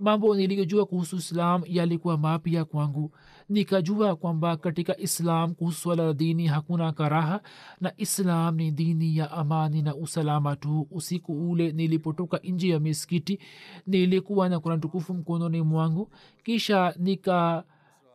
[0.00, 3.12] mambo niliyojua kuhusu islam yalikuwa mapya kwangu.
[3.48, 7.40] Nikajua kwamba katika islam kuhusu swala la dini hakuna karaha
[7.80, 10.88] na islam ni dini ya amani na usalama tu.
[10.90, 13.38] Usiku ule nilipotoka nje ya miskiti
[13.86, 16.10] nilikuwa na kurani mkononi mwangu.
[16.44, 17.64] Kisha nika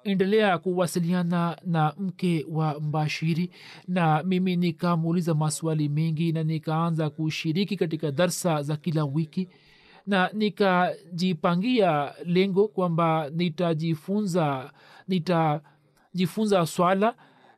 [0.04, 3.52] endelea kuwasiliana na mke wa mbashiri
[3.88, 9.48] na mimi nikamuuliza maswali mengi na nikaanza kushiriki katika darsa za kila wiki
[10.08, 14.72] na nikajipangia lengo kwamba nitajifunza
[15.08, 17.16] nitajifunza swala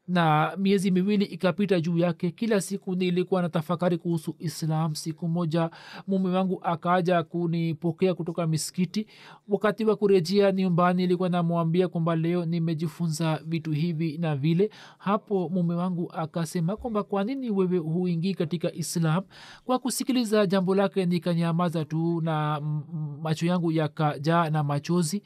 [0.08, 4.96] na miezi miwili ikapita juu yake kila siku nilikuwa na tafakari kuhusu islam.
[4.96, 5.70] Siku moja
[6.08, 9.08] mume wangu akaja kunipokea kutoka miskiti
[9.48, 14.70] wakati wa kurejea nyumbani nilikuwa namwambia kwamba leo nimejifunza vitu hivi na vile.
[14.98, 19.24] Hapo mume wangu akasema kwamba kwa nini wewe huingii katika islam?
[19.66, 22.62] Kwa kusikiliza jambo lake nikanyamaza tu na
[23.22, 25.24] macho yangu yakajaa na machozi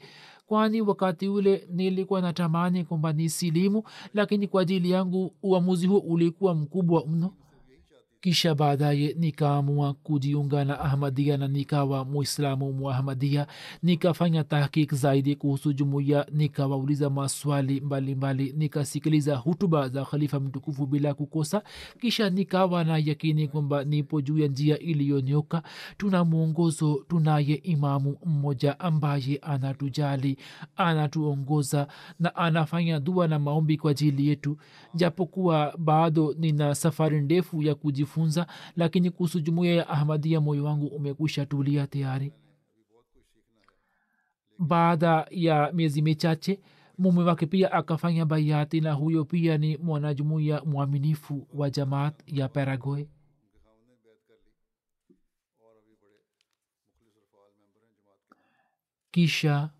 [0.48, 3.82] kwani wakati ule nilikuwa natamani kwamba ni silimu
[4.14, 7.32] lakini kwa ajili yangu uamuzi huo ulikuwa mkubwa mno
[8.20, 13.46] kisha baadaye nikaamua kujiunga na ahmadia na nikawa muislamu muahmadia
[13.82, 21.62] nikafanya tahkik zaidi kuhusu jumuiya nikawauliza maswali mbalimbali nikasikiliza hutuba za khalifa mtukufu bila kukosa.
[22.00, 25.62] Kisha nikawa na yakini kwamba nipo juu ya njia iliyonyoka
[25.96, 30.36] tuna mwongozo tunaye imamu mmoja ambaye anatujali
[30.76, 31.88] anatuongoza
[32.20, 34.56] na anafanya dua na maombi kwa ajili yetu.
[34.94, 37.74] Japokuwa bado nina safari ndefu ya
[38.08, 38.46] kujifunza
[38.76, 42.32] lakini kuhusu jumuiya ya ahmadia moyo wangu umekwisha tulia tayari.
[44.58, 46.60] Baada ya miezi michache
[46.98, 53.08] mume wake pia akafanya baiati na huyo pia ni mwanajumuiya mwaminifu wa jamaat ya paragoe
[59.10, 59.70] kisha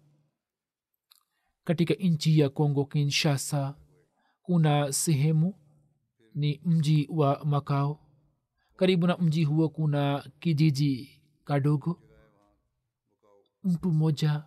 [1.65, 3.75] katika nchi ya kongo kinshasa
[4.43, 5.55] kuna sehemu
[6.35, 8.01] ni mji wa makao
[8.79, 12.01] karibu na mji huo kuna kijiji kadogo.
[13.65, 14.45] Mtu mmoja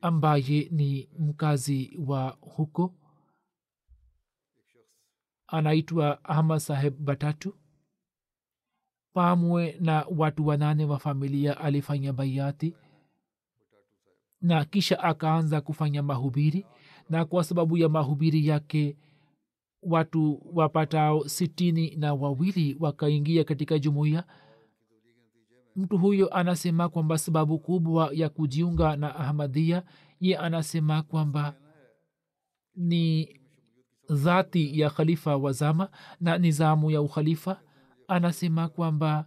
[0.00, 2.94] ambaye ni mkazi wa huko.
[5.46, 7.54] Anaitwa ahmad saheb batatu.
[9.12, 12.74] Pamwe na watu wanane wa familia alifanya baiati
[14.40, 16.66] na kisha akaanza kufanya mahubiri.
[17.08, 18.96] Na kwa sababu ya mahubiri yake
[19.86, 24.24] watu wapatao sitini na wawili wakaingia katika jumuiya.
[25.76, 29.82] Mtu huyo anasema kwamba sababu kubwa ya kujiunga na ahmadia
[30.20, 31.54] ye anasema kwamba
[32.76, 33.40] ni
[34.10, 35.88] dhati ya khalifa wa zama
[36.20, 37.60] na nizamu ya ukhalifa.
[38.08, 39.26] Anasema kwamba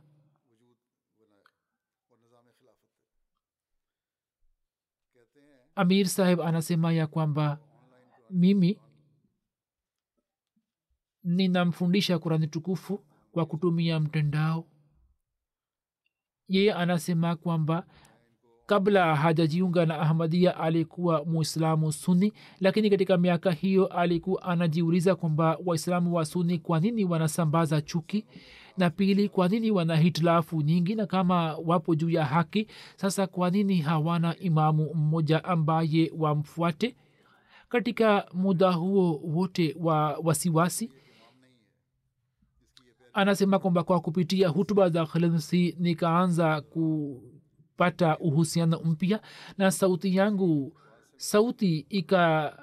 [5.76, 7.60] amir saheb anasema ya kwamba
[8.30, 8.80] mimi
[11.28, 14.66] ninamfundisha kurani tukufu kwa kutumia mtandao.
[16.48, 17.86] Yeye anasema kwamba
[18.66, 26.14] kabla hajajiunga na ahmadia alikuwa muislamu suni lakini katika miaka hiyo alikuwa anajiuliza kwamba waislamu
[26.16, 28.26] wa suni kwa nini wanasambaza chuki?
[28.78, 33.50] Na pili kwa nini wana hitilafu nyingi na kama wapo juu ya haki sasa kwa
[33.50, 36.96] nini hawana imamu mmoja ambaye wamfuate?
[37.70, 40.92] Katika muda huo wote wa wasiwasi
[43.18, 49.20] anasema kwamba kwa kupitia hutuba za khalensi nikaanza kupata uhusiano mpya
[49.57, 50.74] na sauti yangu.
[51.18, 52.53] Sauti ika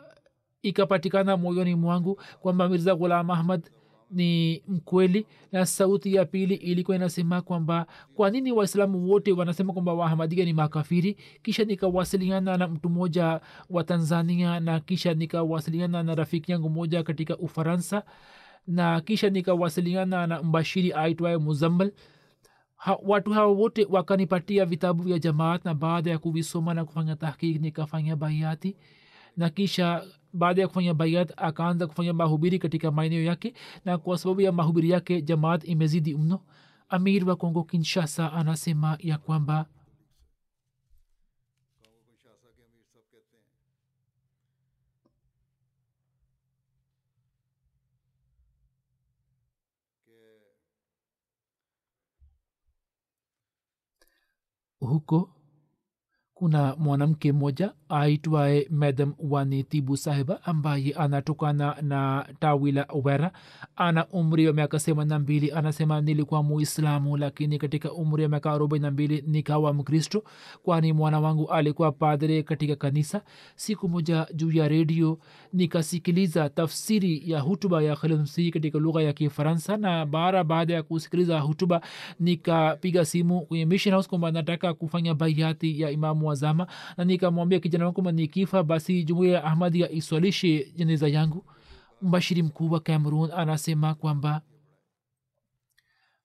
[0.63, 3.71] ikapatikana moyoni mwangu kwamba mirza ghulam ahmad
[4.11, 9.95] ni mkweli na sauti ya pili ilikuwa inasema kwamba kwa nini waislamu wote wanasema kwamba
[9.95, 11.17] wahamadia ni makafiri?
[11.43, 13.41] Kisha nikawasiliana na mtu mmoja
[13.71, 18.03] wa tanzania na kisha nikawasiliana na rafiki yangu moja katika ufaransa
[18.67, 21.93] na kisha nikawasiliana na mbashiri aitwaye muzammal
[22.77, 27.61] ha, watu hawa wote wakanipatia vitabu vya jamaat na baada ya kuvisoma na kufanya tahkik
[27.61, 28.77] nikafanya baiati
[29.37, 33.55] na kisha baada ya kufanya baiat akaanza kufanya mahubiri katika maeneo yake.
[33.85, 36.41] Na kwa sababu ya mahubiri yake jamaat imezidi mno.
[36.89, 39.67] Amir wa kongo kinshasa anasema ya kwamba
[54.87, 55.31] huko
[56.35, 63.33] kuna mwanamke mmoja aitwaye madam wanitibu sahiba ambaye anatokana na tawi la wera
[63.77, 68.53] ana umri wa miaka themanini na mbili anasema nilikuwa muislamu lakini katika umri wa miaka
[68.53, 70.25] arobaini mbili nikawa mkristo
[70.63, 73.23] kwani mwana wangu alikuwa padre katika kanisa.
[73.57, 75.19] Siku moja juu ya redio
[75.53, 81.41] nikasikiliza tafsiri ya hutuba ya khalmsi katika lugha ya kifaransa na bara baada ya kusikiliza
[81.41, 81.81] hutuba
[82.21, 86.67] nikapiga simu kwenye mission house kwamba nataka kufanya baiati ya imamu wazama
[86.97, 91.45] na nikamwambia kijana wangu kwamba nikifa basi jumuia ya ahmadia iswalishe jeneza yangu.
[92.03, 94.43] Mbashiri mkuu wa cameron anasema kwamba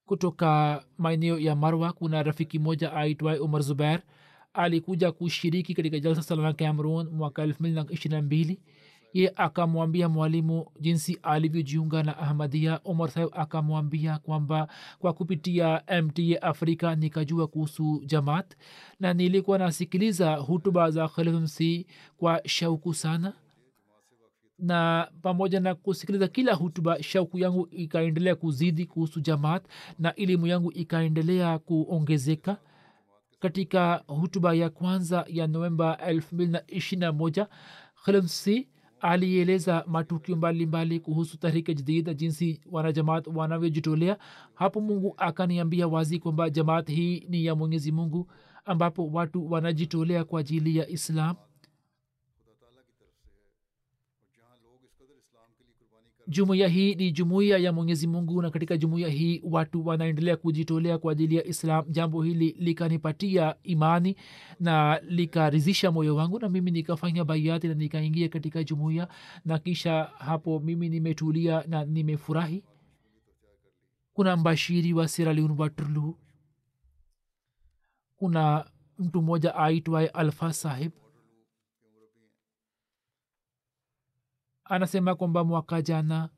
[0.06, 4.02] kutoka maeneo ya marwa kuna rafiki moja aitwae umar zubair.
[4.54, 8.60] Alikuja kushiriki katika jalsa salana cameron mwaka elfu mbili na ishiri na mbili
[9.14, 14.68] ye akamwambia mwalimu jinsi alivyojiunga na ahmadia umar saheb akamwambia kwamba
[15.00, 18.56] kwa kupitia mta afrika nikajua kuhusu jamaat
[19.00, 21.88] na nilikuwa nasikiliza hutuba za khalifmsi
[22.18, 23.34] kwa shauku sana.
[24.60, 29.66] Na pamoja na kusikiliza kila hutuba shauku yangu ikaendelea kuzidi kuhusu jamaat
[30.00, 32.58] na elimu yangu ikaendelea kuongezeka.
[33.40, 37.48] Katika hutuba ya kwanza ya novemba 221
[38.06, 38.68] khalmsi
[39.02, 44.18] alieleza matukio mbalimbali kuhusu tahrika jadid jinsi wanajamaat wanavyojitolea.
[44.54, 48.28] Hapo mungu akaniambia wazi kwamba jamaat hii ni ya mwenyezi mungu
[48.66, 51.36] ambapo watu wanajitolea kwa ajili ya islam
[56.30, 61.12] jumuiya hii ni jumuiya ya mwenyezi mungu na katika jumuiya hii watu wanaendelea kujitolea kwa
[61.12, 61.86] ajili ya islam.
[61.90, 64.16] Jambo hili likanipatia imani
[64.60, 69.08] na likarizisha moyo wangu na mimi nikafanya baiati na nikaingia katika jumuiya.
[69.46, 72.64] Na kisha hapo mimi nimetulia na nimefurahi.
[74.14, 76.16] Kuna mbashiri wa sieraleon waterloo.
[78.16, 78.66] Kuna
[78.98, 80.92] mtu mmoja aitwaye alfa sahib
[84.70, 86.30] anasema kwamba mwaka jana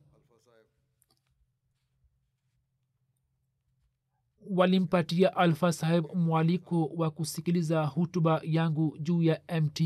[4.50, 9.84] walimpatia alfa saheb mwaliko wa kusikiliza hutuba yangu juu ya mta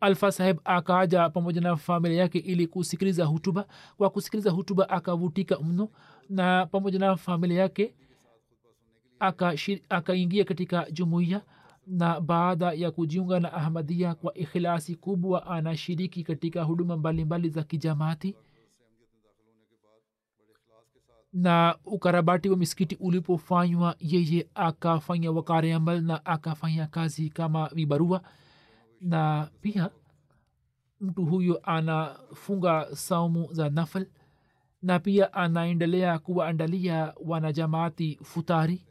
[0.00, 3.66] alfa saheb akaja pamoja na familia yake ili kusikiliza hutuba.
[3.96, 5.88] Kwa kusikiliza hutuba akavutika mno
[6.28, 7.94] na pamoja na familia yake
[9.88, 11.42] akaingia aka katika jumuiya
[11.86, 18.36] na baada ya kujiunga na ahmadia kwa ikhilasi kubwa anashiriki katika huduma mbalimbali za kijamaati
[21.32, 28.22] na ukarabati wa misikiti ulipofanywa yeye akafanya wakare amal na akafanya kazi kama vibarua.
[29.00, 29.90] Na pia
[31.00, 34.06] mtu huyo anafunga saumu za nafal
[34.82, 38.86] na pia anaendelea kuwaandalia wanajamaati futari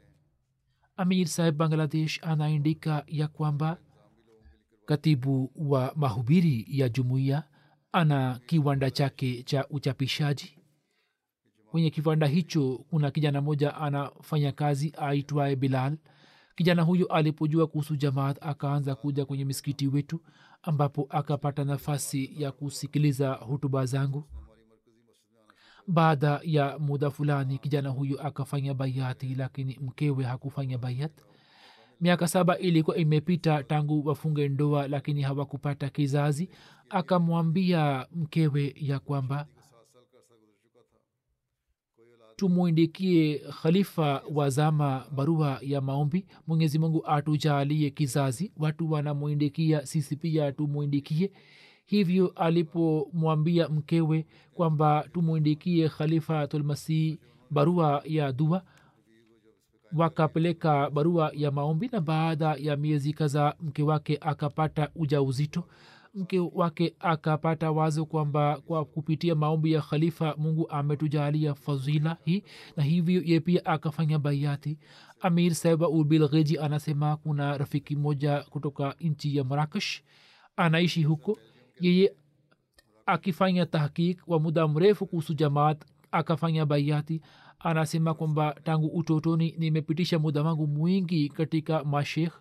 [0.99, 3.77] amir saib bangladesh anaandika ya kwamba
[4.85, 7.43] katibu wa mahubiri ya jumuiya
[7.91, 10.57] ana kiwanda chake cha uchapishaji.
[11.71, 15.97] Kwenye kiwanda hicho kuna kijana moja anafanya kazi aitwaye bilal.
[16.55, 20.21] Kijana huyo alipojua kuhusu jamaat akaanza kuja kwenye misikiti wetu
[20.61, 24.23] ambapo akapata nafasi ya kusikiliza hutuba zangu
[25.89, 31.11] baada ya muda fulani kijana huyu akafanya baiati lakini mkewe hakufanya baiat
[32.01, 36.49] miaka saba ilikuwa imepita tangu wafunge ndoa lakini hawakupata kizazi.
[36.89, 39.47] Akamwambia mkewe ya kwamba
[42.35, 46.25] tumwindikie khalifa wa zama barua ya maombi.
[46.47, 48.51] Mwenyezi mungu atujalie kizazi.
[48.57, 51.31] Watu wanamwindikia sisi pia tumwindikie
[51.89, 57.17] hivyo alipomwambia mkewe kwamba tumwindikie khalifatulmasih
[57.51, 58.63] barua ya dua
[59.95, 65.63] wakapeleka barua ya maombi na baada ya miezi kadhaa mke wake akapata uja uzito
[66.13, 72.43] mke wake akapata wazo kwamba kwa kupitia maombi ya khalifa mungu ametujalia fadhila hii
[72.77, 74.77] na hivyo ye pia akafanya baiati
[75.21, 80.01] amir saiba ubilgheji anasema kuna rafiki moja kutoka nchi ya marakesh
[80.55, 81.37] anaishi huko
[81.79, 82.13] yeye
[83.05, 87.21] akifanya tahkik wa muda mrefu kuhusu jamaat akafanya baiati
[87.59, 92.33] anasema kwamba tangu utotoni nimepitisha muda wangu mwingi katika mashekh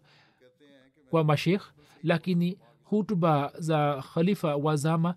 [1.11, 1.63] kwa mashekh
[2.03, 5.15] lakini hutuba za khalifa wa zama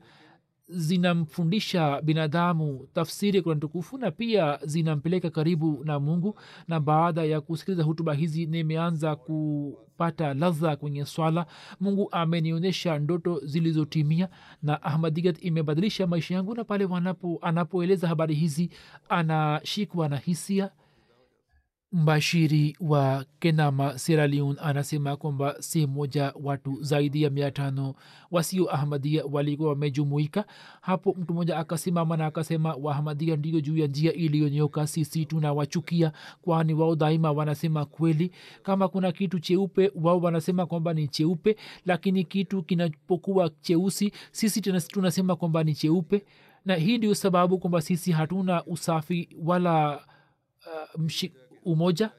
[0.72, 6.40] zinamfundisha binadamu tafsiri ya kurani tukufu na pia zinampeleka karibu na mungu.
[6.68, 11.46] Na baada ya kusikiliza hutuba hizi nimeanza kupata ladha kwenye swala.
[11.80, 14.30] Mungu amenionyesha ndoto zilizotimia
[14.64, 16.56] na ahmadigat imebadilisha maisha yangu.
[16.56, 18.70] Na pale wanapo anapoeleza habari hizi
[19.10, 20.70] anashikwa na hisia
[21.92, 27.96] mbashiri wa kenama seraliun anasema kwamba sehemu moja watu zaidi ya mia tano
[28.32, 30.46] wasio ahmadia walikuwa wamejumuika.
[30.82, 36.12] Hapo mtu mmoja akasimama na akasema waahmadia ndio juu ya njia iliyonyoka sisi tunawachukia
[36.42, 38.32] kwani wao daima wanasema kweli.
[38.64, 45.36] Kama kuna kitu cheupe wao wanasema kwamba ni cheupe lakini kitu kinapokuwa cheusi sisi tunasema
[45.36, 46.26] kwamba ni cheupe.
[46.66, 51.34] Na hii ndio sababu kwamba sisi hatuna usafi wala uh, mshi,
[51.66, 52.12] umoja.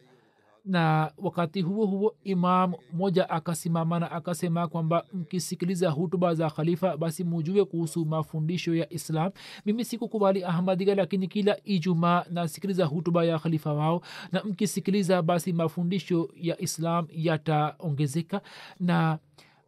[0.64, 7.24] Na wakati huo huo imam moja akasimama na akasema kwamba mkisikiliza hutuba za khalifa basi
[7.24, 9.30] mujue kuhusu mafundisho ya islam.
[9.66, 14.02] Mimi sikukubali ahmadiga lakini kila ijumaa nasikiliza hutuba ya khalifa wao.
[14.32, 18.40] Na mkisikiliza basi mafundisho ya islam yataongezeka.
[18.80, 19.18] Na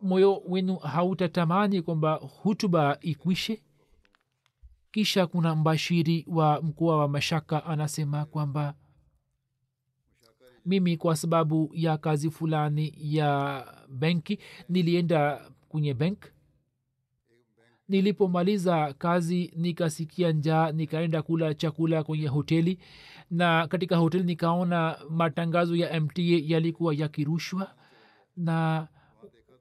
[0.02, 2.12] moyo wenu hautatamani kwamba
[2.42, 3.62] hutuba ikwishe.
[4.92, 8.74] Kisha kuna mbashiri wa mkoa wa mashaka anasema kwamba
[10.64, 14.38] mimi kwa sababu ya kazi fulani ya benki
[14.68, 16.18] nilienda kwenye benk
[17.88, 22.78] nilipomaliza kazi nikasikia njaa nikaenda kula chakula kwenye hoteli.
[23.30, 27.74] Na katika hoteli nikaona matangazo ya mta yalikuwa yakirushwa.
[28.36, 28.88] Na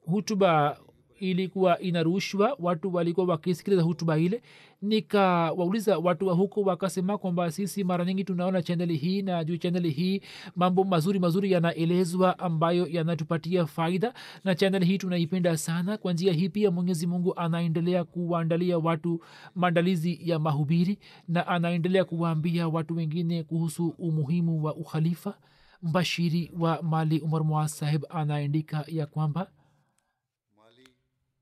[0.06, 0.80] hutuba
[1.18, 4.42] ilikuwa inarushwa watu walikuwa wakisikiliza hutuba ile.
[4.82, 9.90] Nikawauliza watu wa huko wakasema kwamba sisi mara nyingi tunaona chaneli hii na juu chaneli
[9.90, 10.20] hii
[10.56, 15.98] mambo mazuri mazuri yanaelezwa ambayo yanatupatia faida na chaneli hii tunaipenda sana.
[15.98, 19.20] Kwa njia hii pia mwenyezi mungu anaendelea kuwaandalia watu
[19.54, 20.98] maandalizi ya mahubiri
[21.28, 25.34] na anaendelea kuwaambia watu wengine kuhusu umuhimu wa ukhalifa.
[25.82, 29.50] Mbashiri wa mali umar muaz anaandika ya kwamba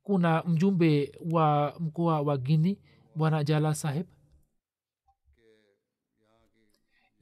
[0.02, 2.78] kuna mjumbe wa mkoa wa gini
[3.16, 4.06] bwana jala saheb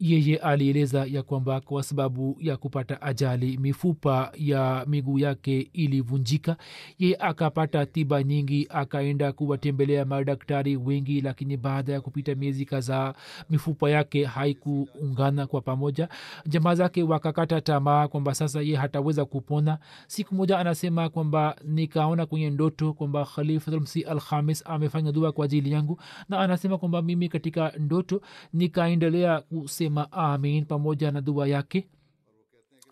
[0.01, 6.57] yeye alieleza ya kwamba kwa sababu ya kupata ajali mifupa ya miguu yake ilivunjika.
[6.98, 13.14] Ye akapata tiba nyingi akaenda kuwatembelea madaktari wengi lakini baada ya kupita miezi kadhaa
[13.51, 16.09] mifupa yake haikuungana kwa pamoja.
[16.46, 19.78] Jamaa zake wakakata tamaa kwamba sasa ye hataweza kupona.
[20.07, 24.20] Siku moja anasema kwamba nikaona kwenye ndoto kwamba khalifatulmsi al
[24.64, 26.01] amefanya dua kwa ajili yangu.
[26.28, 28.20] Na anasema kwamba mimi katika ndoto
[28.53, 31.88] nikaendelea kusema amin pamoja na dua yake.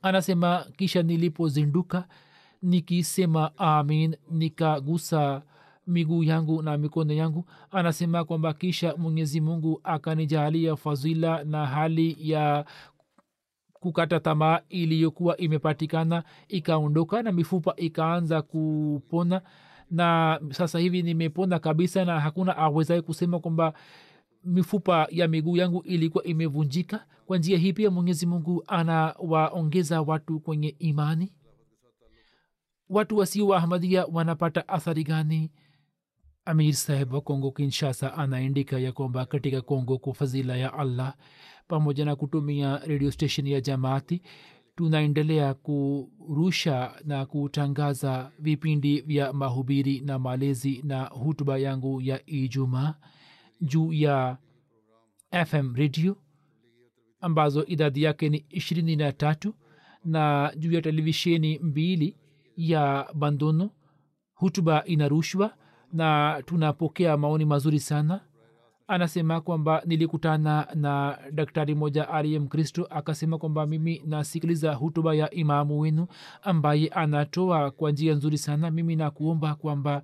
[0.03, 2.09] Anasema kisha nilipozinduka
[2.63, 5.43] nikisema amin nikagusa
[5.87, 7.45] miguu yangu na mikono yangu.
[7.71, 12.65] Anasema kwamba kisha mwenyezi mungu akanijalia fadhila na hali ya
[13.73, 19.43] kukata tamaa iliyokuwa imepatikana ikaondoka na mifupa ikaanza kupona.
[19.91, 23.73] Na sasa hivi nimepona kabisa na hakuna awezae kusema kwamba
[24.49, 27.07] mifupa ya miguu yangu ilikuwa imevunjika.
[27.27, 31.33] Kwa njia hii pia mwenyezi mungu anawaongeza watu kwenye imani.
[32.89, 35.51] Watu wasio wa ahmadia wanapata athari gani?
[36.45, 41.15] Amir saheb wa kongo kinshasa anaandika ya kwamba katika kongo kwa fadhila ya allah
[41.69, 44.23] pamoja na kutumia radio station ya jamaati
[44.77, 52.95] tunaendelea kurusha na kutangaza vipindi vya mahubiri na malezi na hutuba yangu ya ijumaa
[53.61, 54.37] juu ya
[55.47, 56.17] fm radio
[57.21, 59.55] ambazo idadi yake ni ishirini na tatu
[60.05, 62.17] na juu ya televisheni mbili
[62.57, 63.71] ya bandono
[64.35, 65.55] hutuba inarushwa
[65.93, 68.21] na tunapokea maoni mazuri sana.
[68.89, 75.81] Anasema kwamba nilikutana na daktari moja aliye mkristo akasema kwamba mimi nasikiliza hutuba ya imamu
[75.81, 76.07] wenu
[76.43, 78.71] ambaye anatoa kwa njia nzuri sana.
[78.71, 80.03] Mimi nakuomba kwamba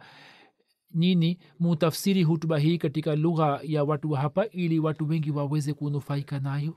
[0.95, 6.41] nini mutafsiri hutuba hii katika lugha ya watu wa hapa ili watu wengi waweze kunufaika
[6.41, 6.77] nayo.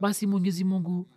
[0.00, 1.08] Basi mwenyezi mungu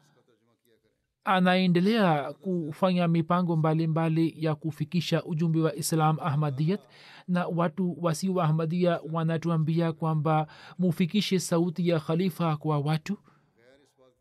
[1.23, 6.81] anaendelea kufanya mipango mbalimbali mbali ya kufikisha ujumbe wa islam ahmadiyat
[7.27, 10.47] na watu wasio wa ahmadia wanatuambia kwamba
[10.79, 13.17] mufikishe sauti ya khalifa kwa watu.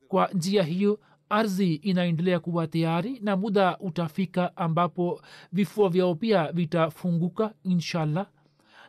[0.09, 1.01] Kwa njia hiyo
[1.33, 5.21] ardhi inaendelea kuwa tayari na muda utafika ambapo
[5.53, 8.27] vifua vyao pia vitafunguka inshallah.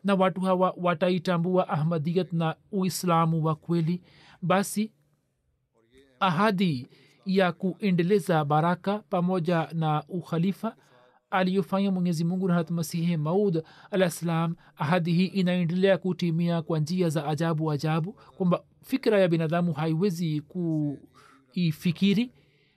[0.03, 4.01] Na watu hawa wataitambua ahmadiyat na uislamu wa kweli.
[4.41, 4.91] Basi
[6.19, 6.87] ahadi
[7.25, 10.75] ya kuendeleza baraka pamoja na ukhalifa
[11.29, 17.27] aliyofanya mwenyezi mungu na hatmasihi maud alah ssalam ahadi hii inaendelea kutimia kwa njia za
[17.27, 20.41] ajabu ajabu kwamba fikra ya binadamu haiwezi
[21.54, 22.32] kuifikiri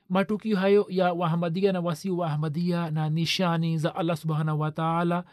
[0.08, 2.50] matukio hayo ya wahamadia na wasio wa
[2.90, 5.24] na nishani za allah subhanahu wataala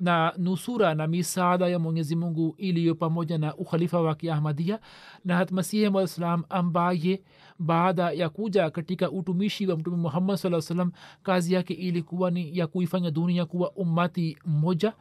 [0.00, 4.80] na nusura na misaada ya mwenyezi mungu iliyo pamoja na ukhalifa wa kiahmadia
[5.24, 7.22] na hatmasihi mwaislam ambaye
[7.58, 10.92] baada ya kuja katika utumishi wa mtume muhammad saa salam
[11.22, 14.92] kazi yake ilikuwa ni ya kuifanya dunia kuwa ummati mmoja.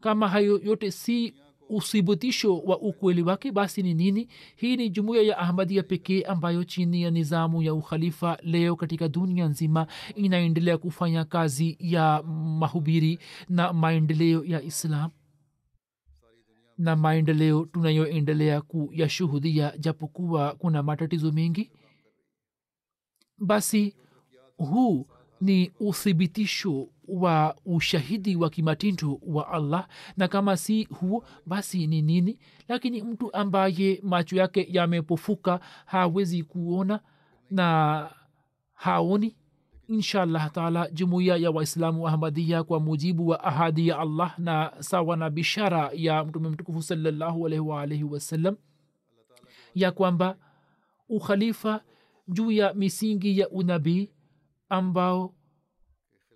[0.00, 1.34] Kama hayo yote si
[1.72, 4.28] uthibitisho wa ukweli wake basi ni nini?
[4.56, 9.46] Hii ni jumuiya ya ahmadia pekee ambayo chini ya nizamu ya ukhalifa leo katika dunia
[9.48, 12.22] nzima inaendelea kufanya kazi ya
[12.58, 13.18] mahubiri
[13.48, 15.10] na maendeleo ya islam.
[16.78, 21.70] Na maendeleo tunayoendelea kuyashuhudia japokuwa kuna matatizo mengi.
[23.38, 23.94] Basi
[24.56, 25.06] huu
[25.42, 29.88] ni uthibitisho wa ushahidi wa kimatindo wa allah.
[30.16, 32.38] Na kama si huo basi ni nini?
[32.68, 37.00] Lakini mtu ambaye macho yake yamepofuka hawezi kuona
[37.50, 38.10] na
[38.74, 39.36] haoni.
[39.88, 45.30] Inshallah taala jumuiya ya waislamu ahmadia kwa mujibu wa ahadi ya allah na sawa na
[45.30, 47.46] bishara ya mtume mtukufu salallahu
[47.78, 48.56] alaihi wasallam
[49.74, 50.36] ya kwamba
[51.08, 51.80] ukhalifa
[52.28, 54.10] juu ya misingi ya unabii
[54.72, 55.34] ambao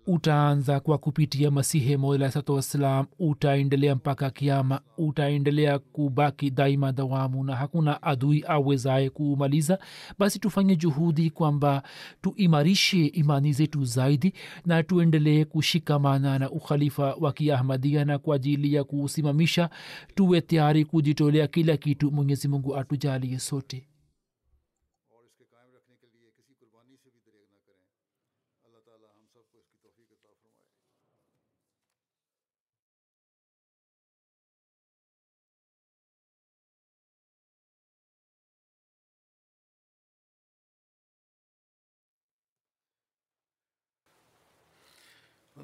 [0.07, 8.03] utaanza kwa kupitia masihi molasatu wassalam utaendelea mpaka kiama utaendelea kubaki daima dawamu na hakuna
[8.03, 9.79] adui awezaye kuumaliza.
[10.19, 11.83] Basi tufanye juhudi kwamba
[12.21, 14.33] tuimarishe imani zetu zaidi
[14.65, 19.69] na tuendelee kushikamana na ukhalifa wa kiahmadia na kwa ajili ya kuusimamisha
[20.15, 22.11] tuwe tayari kujitolea kila kitu.
[22.11, 23.87] Mwenyezi mungu atujalie sote